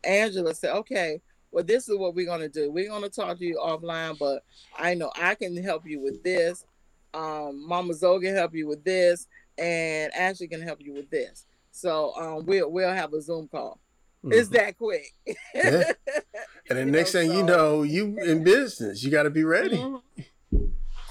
[0.03, 1.21] angela said okay
[1.51, 4.17] well this is what we're going to do we're going to talk to you offline
[4.17, 4.43] but
[4.77, 6.65] i know i can help you with this
[7.13, 11.45] um mama zoe can help you with this and ashley can help you with this
[11.71, 13.79] so um we'll we'll have a zoom call
[14.25, 14.53] it's Mhm.
[14.53, 15.13] that quick.
[15.53, 15.83] Yeah.
[16.69, 19.03] And the next know, thing you know, you in business.
[19.03, 19.75] You got to be ready.
[19.75, 20.01] Mhm.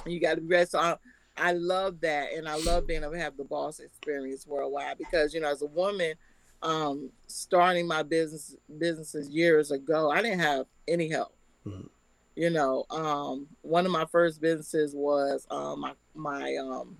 [0.06, 0.64] You got to be ready.
[0.64, 0.96] So I,
[1.36, 5.32] I love that, and I love being able to have the boss experience worldwide because
[5.32, 6.14] you know, as a woman,
[6.62, 11.34] um, starting my business businesses years ago, I didn't have any help.
[11.66, 11.88] Mhm.
[12.34, 16.98] You know, um, one of my first businesses was um, my my um,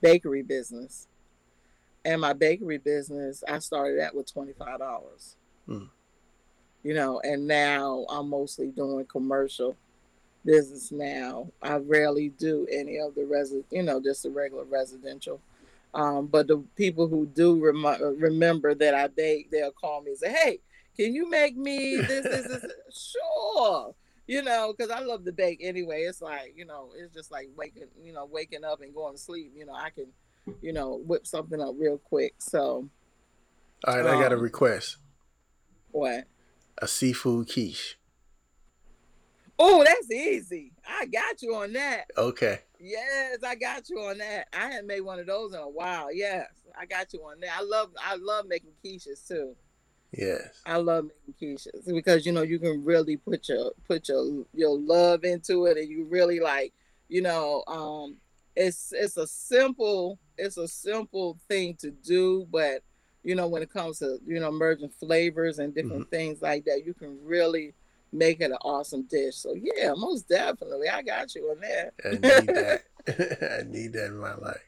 [0.00, 1.08] bakery business,
[2.04, 5.36] and my bakery business I started that with twenty five dollars.
[5.66, 5.84] Hmm.
[6.82, 9.76] You know, and now I'm mostly doing commercial
[10.44, 11.48] business now.
[11.62, 15.40] I rarely do any of the resi, you know, just the regular residential.
[15.94, 20.18] Um, but the people who do rem- remember that I bake, they'll call me and
[20.18, 20.60] say, "Hey,
[20.96, 23.94] can you make me this, this, this?" sure,
[24.26, 26.02] you know, because I love to bake anyway.
[26.02, 29.20] It's like you know, it's just like waking, you know, waking up and going to
[29.20, 29.52] sleep.
[29.54, 30.06] You know, I can,
[30.62, 32.34] you know, whip something up real quick.
[32.38, 32.88] So
[33.86, 34.96] All right, I got a Um, request:
[35.90, 36.24] what?
[36.78, 37.98] a seafood quiche.
[39.64, 40.72] Oh, that's easy.
[40.84, 42.06] I got you on that.
[42.18, 42.58] Okay.
[42.80, 44.48] Yes, I got you on that.
[44.52, 46.12] I hadn't made one of those in a while.
[46.12, 47.50] Yes, I got you on that.
[47.56, 49.54] I love I love making quiches too.
[50.10, 50.60] Yes.
[50.66, 54.76] I love making quiches because you know you can really put your put your your
[54.76, 56.72] love into it and you really like
[57.08, 58.16] you know um
[58.56, 62.82] it's it's a simple it's a simple thing to do but
[63.22, 66.84] you know when it comes to you know merging flavors and different things like that
[66.84, 67.74] you can really
[68.12, 69.36] make it an awesome dish.
[69.36, 71.94] So yeah, most definitely, I got you on that.
[72.04, 72.82] I need that.
[73.60, 74.62] I need that in my life.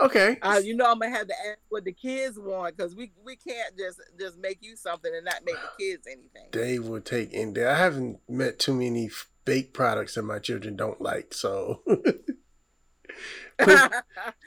[0.00, 0.38] Okay.
[0.42, 3.36] Uh, you know, I'm gonna have to ask what the kids want because we we
[3.36, 6.48] can't just just make you something and not make the kids anything.
[6.52, 7.70] They will take in there.
[7.70, 9.10] I haven't met too many
[9.44, 11.82] baked products that my children don't like, so.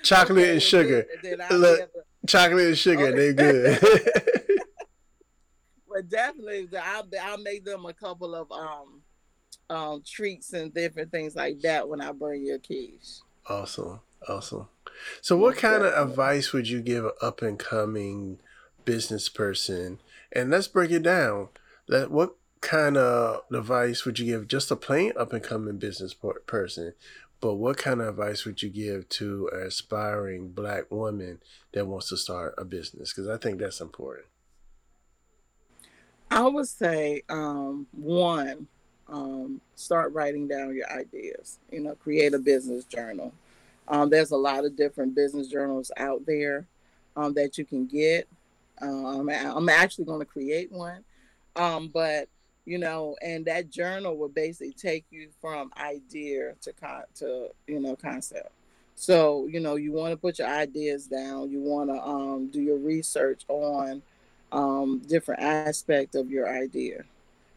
[0.03, 1.05] chocolate and sugar.
[1.51, 1.89] Look,
[2.27, 3.31] chocolate and sugar, okay.
[3.31, 4.43] they're good.
[6.01, 9.01] Definitely, I'll, I'll make them a couple of um,
[9.69, 13.23] um, treats and different things like that when I bring your keys.
[13.49, 14.67] Awesome, awesome.
[15.21, 18.39] So, what kind of advice would you give an up and coming
[18.85, 19.99] business person?
[20.31, 21.49] And let's break it down.
[21.87, 26.13] That what kind of advice would you give just a plain up and coming business
[26.13, 26.93] person?
[27.39, 31.39] But what kind of advice would you give to an aspiring black woman
[31.71, 33.13] that wants to start a business?
[33.13, 34.25] Because I think that's important.
[36.29, 38.67] I would say um, one,
[39.07, 41.59] um, start writing down your ideas.
[41.71, 43.33] You know, create a business journal.
[43.87, 46.65] Um, there's a lot of different business journals out there
[47.15, 48.27] um, that you can get.
[48.81, 51.03] Um, I'm actually going to create one,
[51.55, 52.27] um, but
[52.65, 57.79] you know, and that journal will basically take you from idea to con- to you
[57.79, 58.51] know concept.
[58.95, 61.49] So you know, you want to put your ideas down.
[61.49, 64.03] You want to do your research on
[64.51, 67.03] um, different aspect of your idea.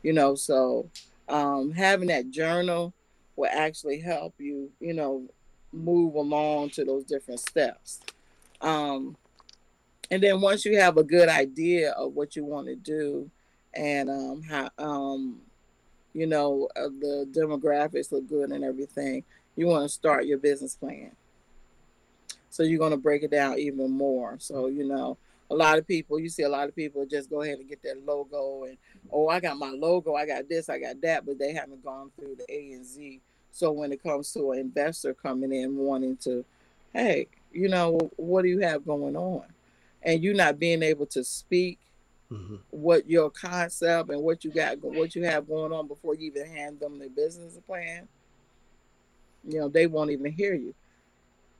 [0.02, 0.88] You know, so
[1.28, 2.92] um, having that journal
[3.36, 4.70] will actually help you.
[4.80, 5.28] You know,
[5.72, 8.00] move along to those different steps.
[8.60, 9.16] Um,
[10.10, 13.30] and then once you have a good idea of what you want to do
[13.74, 15.40] and um, how, um,
[16.12, 19.22] you know, uh, the demographics look good and everything,
[19.56, 21.12] you want to start your business plan.
[22.50, 24.36] So you're going to break it down even more.
[24.40, 25.16] So, you know,
[25.50, 27.82] a lot of people, you see a lot of people just go ahead and get
[27.82, 28.76] their logo and,
[29.12, 32.10] oh, I got my logo, I got this, I got that, but they haven't gone
[32.16, 33.20] through the A and Z
[33.52, 36.44] so when it comes to an investor coming in wanting to,
[36.92, 39.44] hey, you know, what do you have going on?
[40.02, 41.78] And you not being able to speak
[42.30, 42.56] mm-hmm.
[42.70, 46.46] what your concept and what you got, what you have going on before you even
[46.46, 48.08] hand them the business plan,
[49.46, 50.74] you know, they won't even hear you.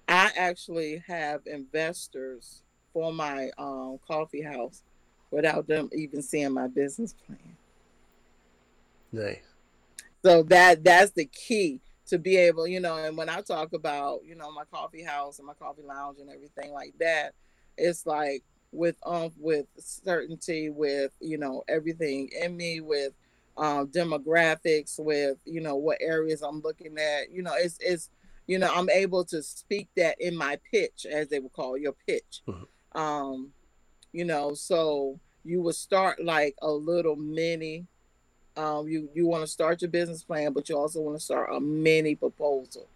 [0.08, 2.62] I actually have investors
[2.92, 4.82] for my um, coffee house
[5.30, 7.56] without them even seeing my business plan.
[9.12, 9.38] Nice.
[10.22, 14.20] So that that's the key to be able, you know, and when I talk about,
[14.24, 17.34] you know, my coffee house and my coffee lounge and everything like that,
[17.78, 23.12] it's like with um with certainty, with you know everything in me, with
[23.56, 28.10] um demographics, with you know what areas I'm looking at, you know, it's it's
[28.46, 31.94] you know I'm able to speak that in my pitch, as they would call your
[32.06, 32.42] pitch.
[32.46, 32.64] Mm-hmm.
[32.94, 33.52] Um,
[34.12, 37.86] you know, so you would start like a little mini
[38.56, 41.50] um, you you want to start your business plan, but you also want to start
[41.52, 42.86] a mini proposal.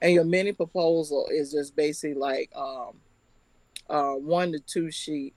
[0.00, 2.94] And your mini proposal is just basically like um,
[3.88, 5.34] uh, one to two sheet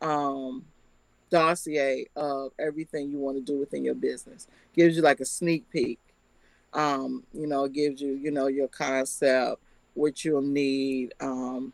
[0.00, 0.64] um,
[1.30, 4.46] dossier of everything you want to do within your business.
[4.74, 5.98] Gives you like a sneak peek.
[6.72, 9.60] Um, you know, gives you you know your concept,
[9.94, 11.72] what you'll need, um,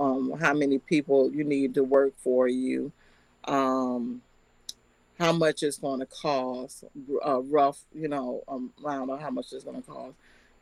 [0.00, 2.90] um, how many people you need to work for you.
[3.44, 4.22] Um,
[5.18, 6.84] how much it's going to cost,
[7.26, 10.14] uh, rough, you know, um, I don't know how much it's going to cost,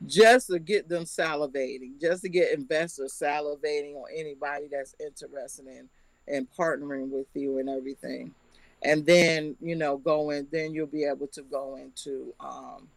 [0.05, 5.89] just to get them salivating, just to get investors salivating on anybody that's interested in
[6.26, 8.34] in partnering with you and everything.
[8.82, 12.89] And then, you know, going, then you'll be able to go into um,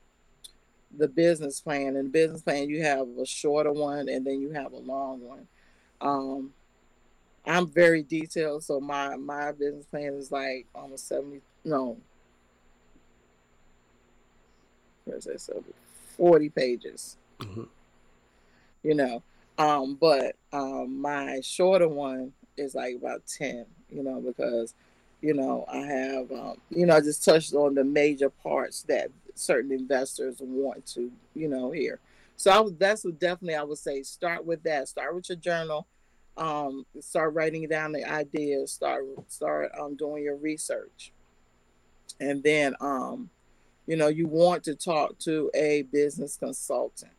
[0.98, 1.96] the business plan.
[1.96, 5.22] And the business plan, you have a shorter one and then you have a long
[5.22, 5.48] one.
[6.02, 6.54] Um,
[7.46, 11.98] I'm very detailed, so my my business plan is like almost seventy no,
[15.06, 15.42] where's that?
[15.42, 15.64] So,
[16.18, 17.18] 40 pages.
[17.40, 17.64] Mm-hmm.
[18.84, 19.24] You know,
[19.58, 24.74] um, but um, my shorter one is like about 10, you know, because,
[25.22, 29.12] you know, I have, um, you know, I just touched on the major parts that
[29.36, 32.00] certain investors want to, you know, hear.
[32.42, 34.88] So I that's what definitely I would say start with that.
[34.88, 35.88] Start with your journal.
[36.38, 38.72] Um, start writing down the ideas.
[38.72, 41.12] Start start um, doing your research
[42.22, 43.30] and then um
[43.88, 47.12] you know you want to talk to a business consultant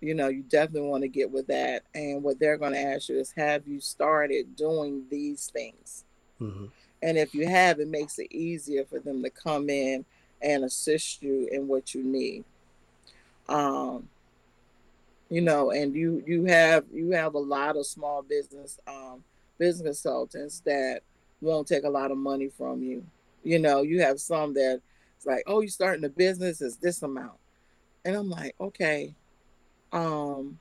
[0.00, 3.08] you know you definitely want to get with that and what they're going to ask
[3.08, 6.04] you is have you started doing these things
[6.40, 6.66] mm-hmm.
[7.02, 10.04] and if you have it makes it easier for them to come in
[10.42, 12.44] and assist you in what you need
[13.48, 14.08] um
[15.30, 19.22] you know and you you have you have a lot of small business um
[19.58, 21.02] business consultants that
[21.40, 23.04] won't take a lot of money from you
[23.44, 24.80] You know, you have some that
[25.16, 27.38] it's like, oh, you starting a business is this amount.
[28.04, 29.14] And I'm like, okay,
[29.92, 30.58] um,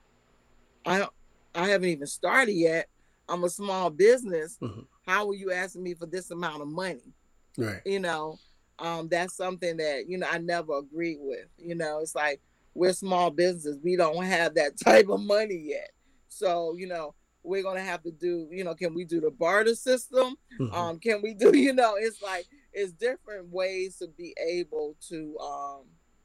[0.86, 1.08] I
[1.54, 2.88] I haven't even started yet.
[3.28, 4.58] I'm a small business.
[4.62, 4.82] Mm-hmm.
[5.06, 7.14] How are you asking me for this amount of money?
[7.58, 7.82] Right.
[7.86, 8.38] You know,
[8.80, 11.48] um, that's something that, you know, I never agreed with.
[11.58, 12.40] You know, it's like
[12.78, 13.78] we're small business.
[13.84, 15.92] We don't have that type of money yet.
[16.30, 19.76] So, you know, we're gonna have to do, you know, can we do the barter
[19.76, 20.36] system?
[20.60, 20.74] Mm-hmm.
[20.74, 25.38] Um, can we do, you know, it's like it's different ways to be able to
[25.40, 25.82] um,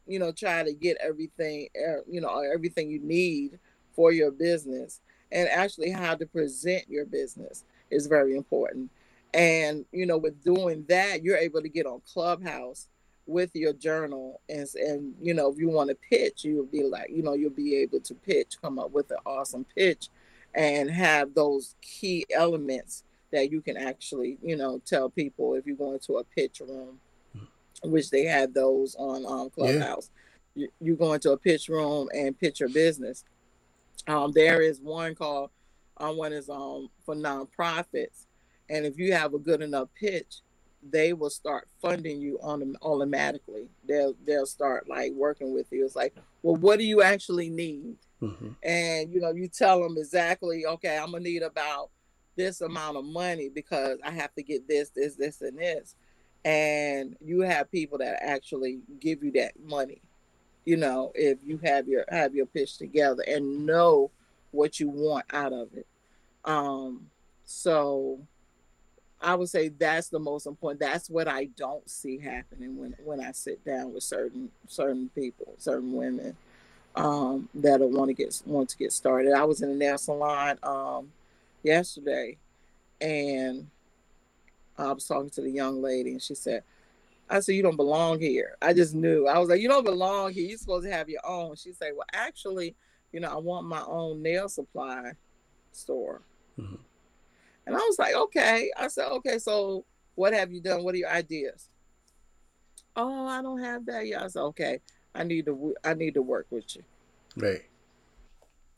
[0.06, 3.58] you know, try to get everything, uh, you know, everything you need
[3.94, 5.00] for your business
[5.30, 8.90] and actually how to present your business is very important.
[9.32, 12.88] And you know, with doing that, you're able to get on Clubhouse
[13.32, 17.10] with your journal and and you know, if you want to pitch, you'll be like,
[17.10, 20.08] you know, you'll be able to pitch, come up with an awesome pitch
[20.54, 25.74] and have those key elements that you can actually, you know, tell people if you
[25.74, 27.00] go into a pitch room,
[27.82, 30.10] which they have those on um, Clubhouse.
[30.54, 30.66] Yeah.
[30.66, 33.24] You, you go into a pitch room and pitch your business.
[34.06, 35.50] Um, there is one called,
[35.96, 38.26] um, one is um for nonprofits,
[38.68, 40.40] and if you have a good enough pitch,
[40.82, 43.68] they will start funding you on them automatically.
[43.86, 45.84] They'll they'll start like working with you.
[45.84, 47.96] It's like, well, what do you actually need?
[48.20, 48.48] Mm-hmm.
[48.62, 51.90] And you know, you tell them exactly, okay, I'm gonna need about
[52.36, 55.94] this amount of money because I have to get this, this, this, and this.
[56.44, 60.00] And you have people that actually give you that money
[60.64, 64.10] you know, if you have your have your pitch together and know
[64.52, 65.86] what you want out of it.
[66.44, 67.06] Um,
[67.44, 68.20] so
[69.22, 70.80] I would say that's the most important.
[70.80, 75.54] That's what I don't see happening when when I sit down with certain certain people,
[75.58, 76.36] certain women
[76.96, 79.32] um, that want to get want to get started.
[79.32, 81.12] I was in a nail salon um,
[81.62, 82.36] yesterday,
[83.00, 83.68] and
[84.76, 86.62] I was talking to the young lady, and she said,
[87.30, 88.56] I said, You don't belong here.
[88.60, 89.26] I just knew.
[89.26, 90.46] I was like, You don't belong here.
[90.46, 91.56] You're supposed to have your own.
[91.56, 92.74] She said, Well, actually,
[93.12, 95.12] you know, I want my own nail supply
[95.72, 96.22] store.
[96.58, 96.74] Mm-hmm.
[97.66, 98.70] And I was like, Okay.
[98.76, 99.84] I said, Okay, so
[100.14, 100.84] what have you done?
[100.84, 101.68] What are your ideas?
[102.94, 104.22] Oh, I don't have that yet.
[104.22, 104.80] I said, Okay,
[105.14, 106.82] I need to I need to work with you.
[107.36, 107.62] Right.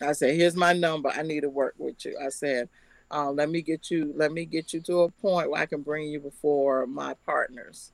[0.01, 1.09] I said, Here's my number.
[1.09, 2.19] I need to work with you.
[2.25, 2.69] I said,
[3.11, 5.83] uh, let me get you let me get you to a point where I can
[5.83, 7.93] bring you before my partners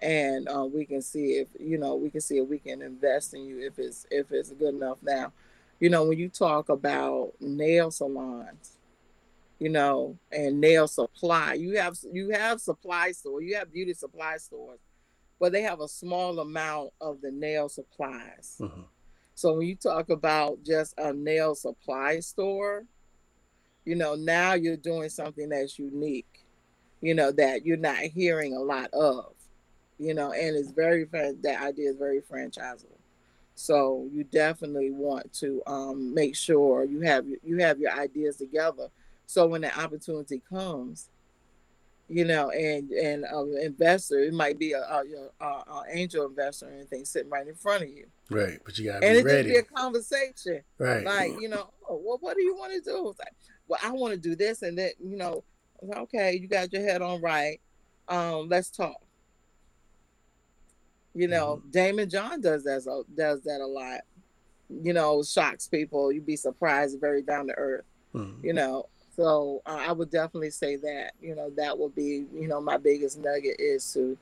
[0.00, 3.34] and uh, we can see if you know we can see if we can invest
[3.34, 5.32] in you if it's if it's good enough now
[5.80, 8.71] you know when you talk about nail salons
[9.58, 14.36] you know and nail supply you have you have supply store you have beauty supply
[14.36, 14.80] stores
[15.38, 18.82] but they have a small amount of the nail supplies mm-hmm.
[19.34, 22.84] so when you talk about just a nail supply store
[23.84, 26.44] you know now you're doing something that's unique
[27.00, 29.32] you know that you're not hearing a lot of
[30.02, 32.98] you know, and it's very that idea is very franchisable.
[33.54, 38.88] So you definitely want to um, make sure you have you have your ideas together.
[39.26, 41.08] So when the opportunity comes,
[42.08, 45.02] you know, and and an investor, it might be a, a,
[45.40, 48.06] a, a, angel investor or anything sitting right in front of you.
[48.30, 49.38] Right, but you gotta and be ready.
[49.38, 50.60] And it be a conversation.
[50.78, 53.08] Right, like you know, oh, well, what do you want to do?
[53.08, 53.34] It's like,
[53.66, 55.44] well, I want to do this and then You know,
[55.96, 57.60] okay, you got your head on right.
[58.08, 59.00] Um, let's talk.
[61.14, 61.70] You know, mm-hmm.
[61.70, 64.00] Daymond John does that does that a lot.
[64.68, 66.12] You know, shocks people.
[66.12, 67.84] You'd be surprised, very down to earth.
[68.14, 68.46] Mm-hmm.
[68.46, 71.12] You know, so uh, I would definitely say that.
[71.20, 74.16] You know, that would be you know my biggest nugget is to,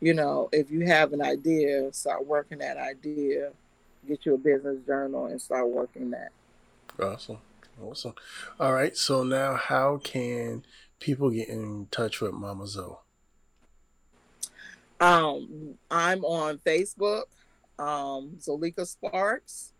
[0.00, 3.50] you know, if you have an idea, start working that idea.
[4.06, 6.30] Get you a business journal and start working that.
[7.00, 7.38] Awesome.
[7.82, 8.14] Awesome.
[8.58, 8.96] All right.
[8.96, 10.64] So now, how can
[10.98, 12.96] people get in touch with Mama Zoe?
[15.00, 17.24] Um, I'm on Facebook,
[17.78, 19.72] um, Zoleka Sparks.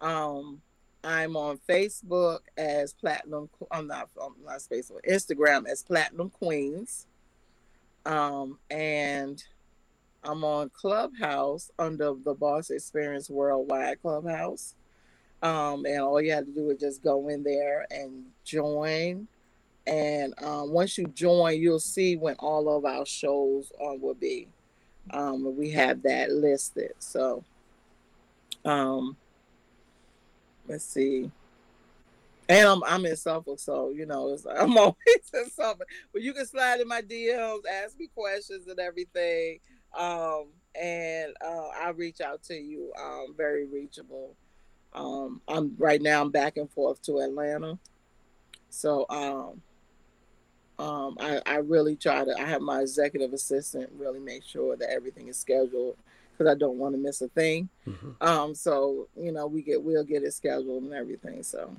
[0.00, 0.62] Um,
[1.04, 3.48] I'm on Facebook as Platinum.
[3.70, 4.08] I'm not.
[4.20, 5.00] I'm not Facebook.
[5.08, 7.06] Instagram as Platinum Queens.
[8.06, 9.42] Um, and
[10.24, 14.74] I'm on Clubhouse under the Boss Experience Worldwide Clubhouse.
[15.42, 19.26] Um, and all you have to do is just go in there and join
[19.86, 24.46] and um, once you join, you'll see when all of our shows will be.
[25.10, 26.92] Um, we have that listed.
[27.00, 27.42] So,
[28.64, 29.16] um,
[30.72, 31.30] let's see.
[32.48, 34.96] And I'm I'm in Suffolk, so you know I'm always
[35.34, 35.86] in Suffolk.
[36.12, 39.60] But you can slide in my DMs, ask me questions and everything,
[39.96, 42.92] um, and uh, I'll reach out to you.
[43.00, 44.34] Um, very reachable.
[44.94, 46.20] Um, I'm right now.
[46.22, 47.78] I'm back and forth to Atlanta,
[48.70, 49.62] so um,
[50.84, 52.34] um, I, I really try to.
[52.38, 55.96] I have my executive assistant really make sure that everything is scheduled
[56.42, 57.68] because I don't want to miss a thing.
[57.86, 58.10] Mm-hmm.
[58.20, 61.42] Um, so you know, we get we'll get it scheduled and everything.
[61.42, 61.74] So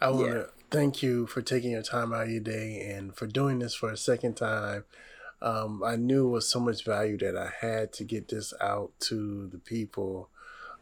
[0.00, 0.44] I want to yeah.
[0.70, 3.90] thank you for taking your time out of your day and for doing this for
[3.90, 4.84] a second time.
[5.42, 8.92] Um, I knew it was so much value that I had to get this out
[9.00, 10.30] to the people.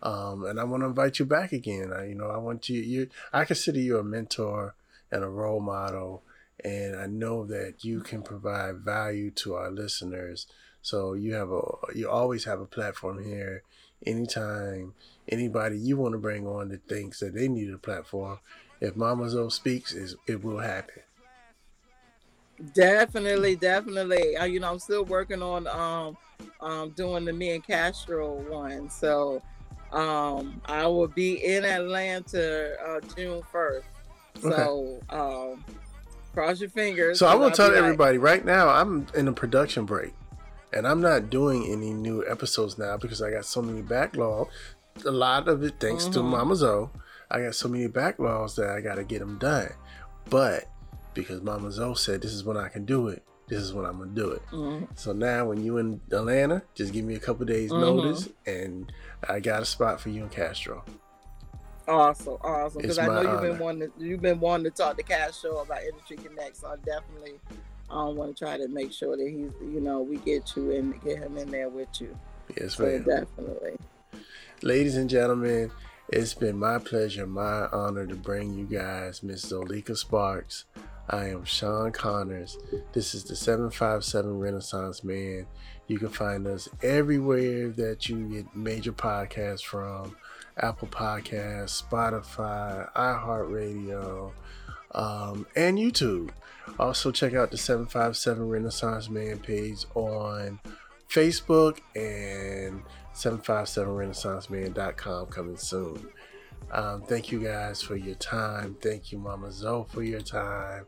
[0.02, 1.92] Um, and I want to invite you back again.
[1.92, 4.74] I, you know, I want you, you, I consider you a mentor
[5.10, 6.22] and a role model.
[6.62, 10.46] And I know that you can provide value to our listeners.
[10.84, 11.62] So you have a,
[11.94, 13.62] you always have a platform here.
[14.06, 14.92] Anytime
[15.26, 18.38] anybody you want to bring on that thinks that they need a platform,
[18.82, 19.94] if Mama Zoe speaks,
[20.26, 21.02] it will happen.
[22.74, 24.36] Definitely, definitely.
[24.36, 26.18] Uh, you know, I'm still working on um,
[26.60, 28.90] um, doing the me and Castro one.
[28.90, 29.40] So
[29.90, 33.84] um, I will be in Atlanta uh, June 1st.
[34.42, 35.16] So okay.
[35.16, 35.64] um,
[36.34, 37.18] cross your fingers.
[37.18, 40.12] So I will tell everybody like, right now, I'm in a production break.
[40.74, 44.48] And I'm not doing any new episodes now because I got so many backlog.
[45.06, 46.12] A lot of it thanks mm-hmm.
[46.14, 46.88] to Mama Zoe.
[47.30, 49.70] I got so many backlogs that I got to get them done.
[50.28, 50.64] But
[51.14, 53.22] because Mama Zoe said this is when I can do it.
[53.46, 54.42] This is when I'm gonna do it.
[54.52, 54.86] Mm-hmm.
[54.94, 57.80] So now, when you in Atlanta, just give me a couple days mm-hmm.
[57.80, 58.90] notice, and
[59.28, 60.82] I got a spot for you in Castro.
[61.86, 62.80] Awesome, awesome.
[62.80, 65.82] Because I know you've been wanting to, you've been wanting to talk to Castro about
[65.82, 67.34] Industry Connect, so I'm definitely
[67.90, 71.00] um, want to try to make sure that he's you know we get you and
[71.02, 72.16] get him in there with you.
[72.58, 73.04] Yes, so ma'am.
[73.04, 73.76] Definitely.
[74.62, 75.70] Ladies and gentlemen,
[76.08, 80.64] it's been my pleasure, my honor to bring you guys Miss Zoleka Sparks.
[81.08, 82.56] I am Sean Connors.
[82.94, 85.46] This is the 757 Renaissance Man.
[85.86, 90.16] You can find us everywhere that you get major podcasts from
[90.56, 94.32] Apple Podcasts, Spotify, iHeartRadio,
[94.92, 96.30] um, and YouTube.
[96.78, 100.60] Also, check out the 757 Renaissance Man page on
[101.08, 102.82] Facebook and
[103.14, 106.08] 757renaissanceman.com coming soon.
[106.72, 108.76] Um, thank you guys for your time.
[108.80, 110.86] Thank you, Mama Zoe, for your time.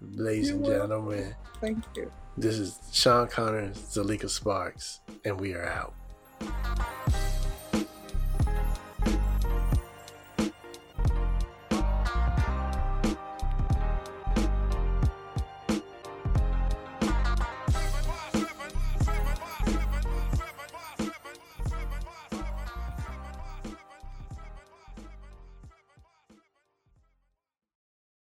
[0.00, 2.10] Ladies and gentlemen, thank you.
[2.36, 5.94] This is Sean Connor, Zoleka Sparks, and we are out.